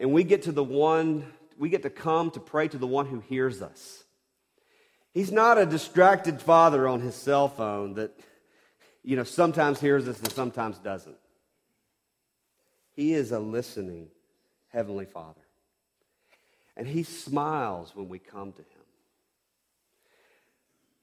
And 0.00 0.12
we 0.12 0.24
get 0.24 0.42
to 0.44 0.52
the 0.52 0.64
one, 0.64 1.26
we 1.58 1.68
get 1.68 1.82
to 1.82 1.90
come 1.90 2.30
to 2.30 2.40
pray 2.40 2.66
to 2.68 2.78
the 2.78 2.86
one 2.86 3.06
who 3.06 3.20
hears 3.20 3.60
us. 3.60 4.02
He's 5.12 5.30
not 5.30 5.58
a 5.58 5.66
distracted 5.66 6.40
father 6.40 6.88
on 6.88 7.00
his 7.00 7.14
cell 7.14 7.48
phone 7.48 7.94
that, 7.94 8.18
you 9.04 9.14
know, 9.14 9.24
sometimes 9.24 9.78
hears 9.78 10.08
us 10.08 10.18
and 10.18 10.32
sometimes 10.32 10.78
doesn't. 10.78 11.18
He 12.94 13.12
is 13.12 13.30
a 13.30 13.38
listening 13.38 14.08
Heavenly 14.68 15.04
Father. 15.04 15.40
And 16.76 16.86
he 16.86 17.02
smiles 17.02 17.94
when 17.94 18.08
we 18.08 18.18
come 18.18 18.52
to 18.52 18.62
him. 18.62 18.66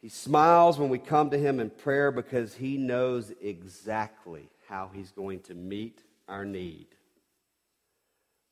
He 0.02 0.10
smiles 0.10 0.80
when 0.80 0.90
we 0.90 0.98
come 0.98 1.30
to 1.30 1.38
him 1.38 1.60
in 1.60 1.70
prayer 1.70 2.12
because 2.12 2.56
he 2.56 2.78
knows 2.78 3.32
exactly 3.42 4.50
how 4.68 4.90
he's 4.92 5.12
going 5.12 5.42
to 5.42 5.54
meet 5.54 6.02
our 6.28 6.46
need. 6.46 6.88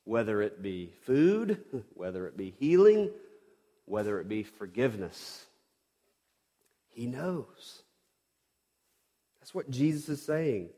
Whether 0.05 0.41
it 0.41 0.61
be 0.61 0.91
food, 1.03 1.83
whether 1.93 2.27
it 2.27 2.37
be 2.37 2.55
healing, 2.59 3.11
whether 3.85 4.19
it 4.19 4.27
be 4.27 4.43
forgiveness. 4.43 5.45
He 6.89 7.05
knows. 7.05 7.83
That's 9.39 9.53
what 9.53 9.69
Jesus 9.69 10.09
is 10.09 10.21
saying. 10.21 10.69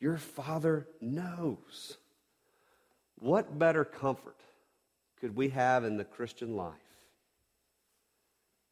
Your 0.00 0.16
Father 0.16 0.86
knows. 1.00 1.96
What 3.18 3.58
better 3.58 3.84
comfort 3.84 4.40
could 5.20 5.36
we 5.36 5.48
have 5.50 5.84
in 5.84 5.96
the 5.96 6.04
Christian 6.04 6.56
life 6.56 6.72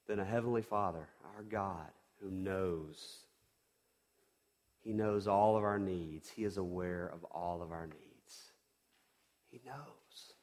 than 0.07 0.19
a 0.19 0.25
Heavenly 0.25 0.63
Father, 0.63 1.09
our 1.37 1.43
God, 1.43 1.91
who 2.21 2.31
knows? 2.31 3.19
He 4.83 4.93
knows 4.93 5.27
all 5.27 5.57
of 5.57 5.65
our 5.65 5.79
needs. 5.79 6.29
He 6.29 6.45
is 6.45 6.59
aware 6.59 7.07
of 7.07 7.25
all 7.25 7.63
of 7.63 7.73
our 7.73 7.87
needs. 7.87 8.14
He 9.55 9.61
knows. 9.65 10.35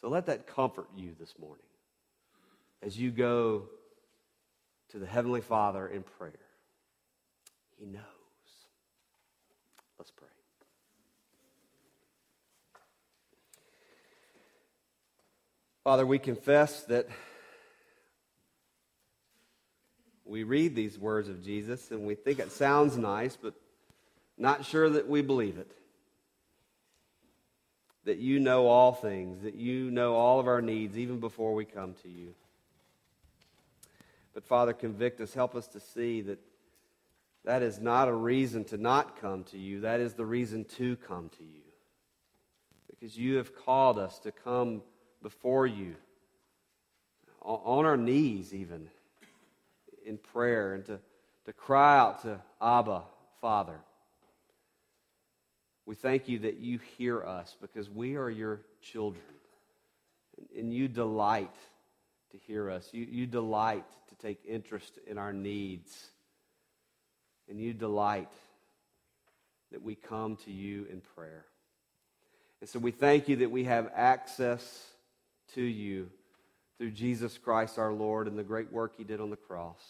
So 0.00 0.08
let 0.08 0.26
that 0.26 0.46
comfort 0.46 0.86
you 0.94 1.16
this 1.18 1.34
morning 1.40 1.66
as 2.80 2.96
you 2.96 3.10
go 3.10 3.64
to 4.90 5.00
the 5.00 5.06
Heavenly 5.06 5.40
Father 5.40 5.88
in 5.88 6.04
prayer. 6.04 6.38
He 7.80 7.86
knows. 7.86 8.02
Let's 9.98 10.12
pray. 10.12 10.28
Father, 15.82 16.06
we 16.06 16.20
confess 16.20 16.84
that 16.84 17.08
we 20.24 20.44
read 20.44 20.76
these 20.76 20.96
words 20.96 21.28
of 21.28 21.42
Jesus 21.44 21.90
and 21.90 22.06
we 22.06 22.14
think 22.14 22.38
it 22.38 22.52
sounds 22.52 22.96
nice, 22.96 23.36
but 23.36 23.54
not 24.38 24.64
sure 24.64 24.88
that 24.90 25.08
we 25.08 25.22
believe 25.22 25.58
it. 25.58 25.72
That 28.06 28.18
you 28.18 28.40
know 28.40 28.66
all 28.66 28.92
things, 28.92 29.42
that 29.42 29.54
you 29.54 29.90
know 29.90 30.14
all 30.14 30.40
of 30.40 30.46
our 30.46 30.62
needs 30.62 30.96
even 30.96 31.20
before 31.20 31.54
we 31.54 31.64
come 31.64 31.94
to 32.02 32.08
you. 32.08 32.34
But 34.32 34.44
Father, 34.44 34.72
convict 34.72 35.20
us, 35.20 35.34
help 35.34 35.54
us 35.54 35.66
to 35.68 35.80
see 35.80 36.20
that 36.22 36.38
that 37.46 37.62
is 37.62 37.80
not 37.80 38.08
a 38.08 38.12
reason 38.12 38.64
to 38.64 38.76
not 38.76 39.20
come 39.20 39.44
to 39.44 39.58
you, 39.58 39.80
that 39.80 40.00
is 40.00 40.14
the 40.14 40.26
reason 40.26 40.64
to 40.76 40.96
come 40.96 41.30
to 41.38 41.44
you. 41.44 41.62
Because 42.90 43.16
you 43.16 43.36
have 43.36 43.56
called 43.56 43.98
us 43.98 44.18
to 44.20 44.32
come 44.32 44.82
before 45.22 45.66
you, 45.66 45.94
on 47.40 47.86
our 47.86 47.96
knees 47.96 48.52
even, 48.52 48.88
in 50.04 50.18
prayer, 50.18 50.74
and 50.74 50.84
to, 50.86 50.98
to 51.44 51.52
cry 51.52 51.98
out 51.98 52.22
to 52.22 52.40
Abba, 52.60 53.02
Father. 53.40 53.78
We 55.86 55.94
thank 55.94 56.28
you 56.28 56.40
that 56.40 56.58
you 56.58 56.80
hear 56.98 57.22
us 57.24 57.56
because 57.60 57.88
we 57.88 58.16
are 58.16 58.28
your 58.28 58.60
children. 58.82 59.22
And 60.58 60.74
you 60.74 60.88
delight 60.88 61.54
to 62.32 62.38
hear 62.46 62.70
us. 62.70 62.88
You, 62.92 63.06
you 63.08 63.26
delight 63.26 63.86
to 64.08 64.14
take 64.16 64.40
interest 64.46 64.98
in 65.06 65.16
our 65.16 65.32
needs. 65.32 66.10
And 67.48 67.60
you 67.60 67.72
delight 67.72 68.32
that 69.70 69.82
we 69.82 69.94
come 69.94 70.36
to 70.44 70.50
you 70.50 70.86
in 70.90 71.00
prayer. 71.14 71.46
And 72.60 72.68
so 72.68 72.78
we 72.80 72.90
thank 72.90 73.28
you 73.28 73.36
that 73.36 73.50
we 73.50 73.64
have 73.64 73.90
access 73.94 74.86
to 75.54 75.62
you 75.62 76.10
through 76.78 76.90
Jesus 76.90 77.38
Christ 77.38 77.78
our 77.78 77.92
Lord 77.92 78.26
and 78.26 78.38
the 78.38 78.42
great 78.42 78.72
work 78.72 78.94
he 78.96 79.04
did 79.04 79.20
on 79.20 79.30
the 79.30 79.36
cross. 79.36 79.80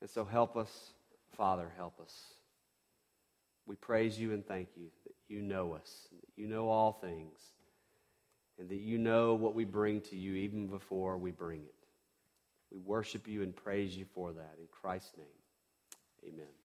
And 0.00 0.08
so 0.08 0.24
help 0.24 0.56
us, 0.56 0.90
Father, 1.36 1.72
help 1.76 1.98
us. 2.00 2.35
We 3.66 3.76
praise 3.76 4.18
you 4.18 4.32
and 4.32 4.46
thank 4.46 4.68
you 4.76 4.86
that 5.04 5.14
you 5.28 5.42
know 5.42 5.74
us, 5.74 6.08
that 6.12 6.40
you 6.40 6.46
know 6.46 6.68
all 6.68 6.92
things, 6.92 7.38
and 8.58 8.68
that 8.68 8.80
you 8.80 8.98
know 8.98 9.34
what 9.34 9.54
we 9.54 9.64
bring 9.64 10.00
to 10.02 10.16
you 10.16 10.34
even 10.34 10.66
before 10.66 11.18
we 11.18 11.30
bring 11.30 11.62
it. 11.62 11.74
We 12.70 12.78
worship 12.78 13.26
you 13.28 13.42
and 13.42 13.54
praise 13.54 13.96
you 13.96 14.06
for 14.14 14.32
that. 14.32 14.54
In 14.58 14.66
Christ's 14.70 15.16
name, 15.16 16.32
amen. 16.34 16.46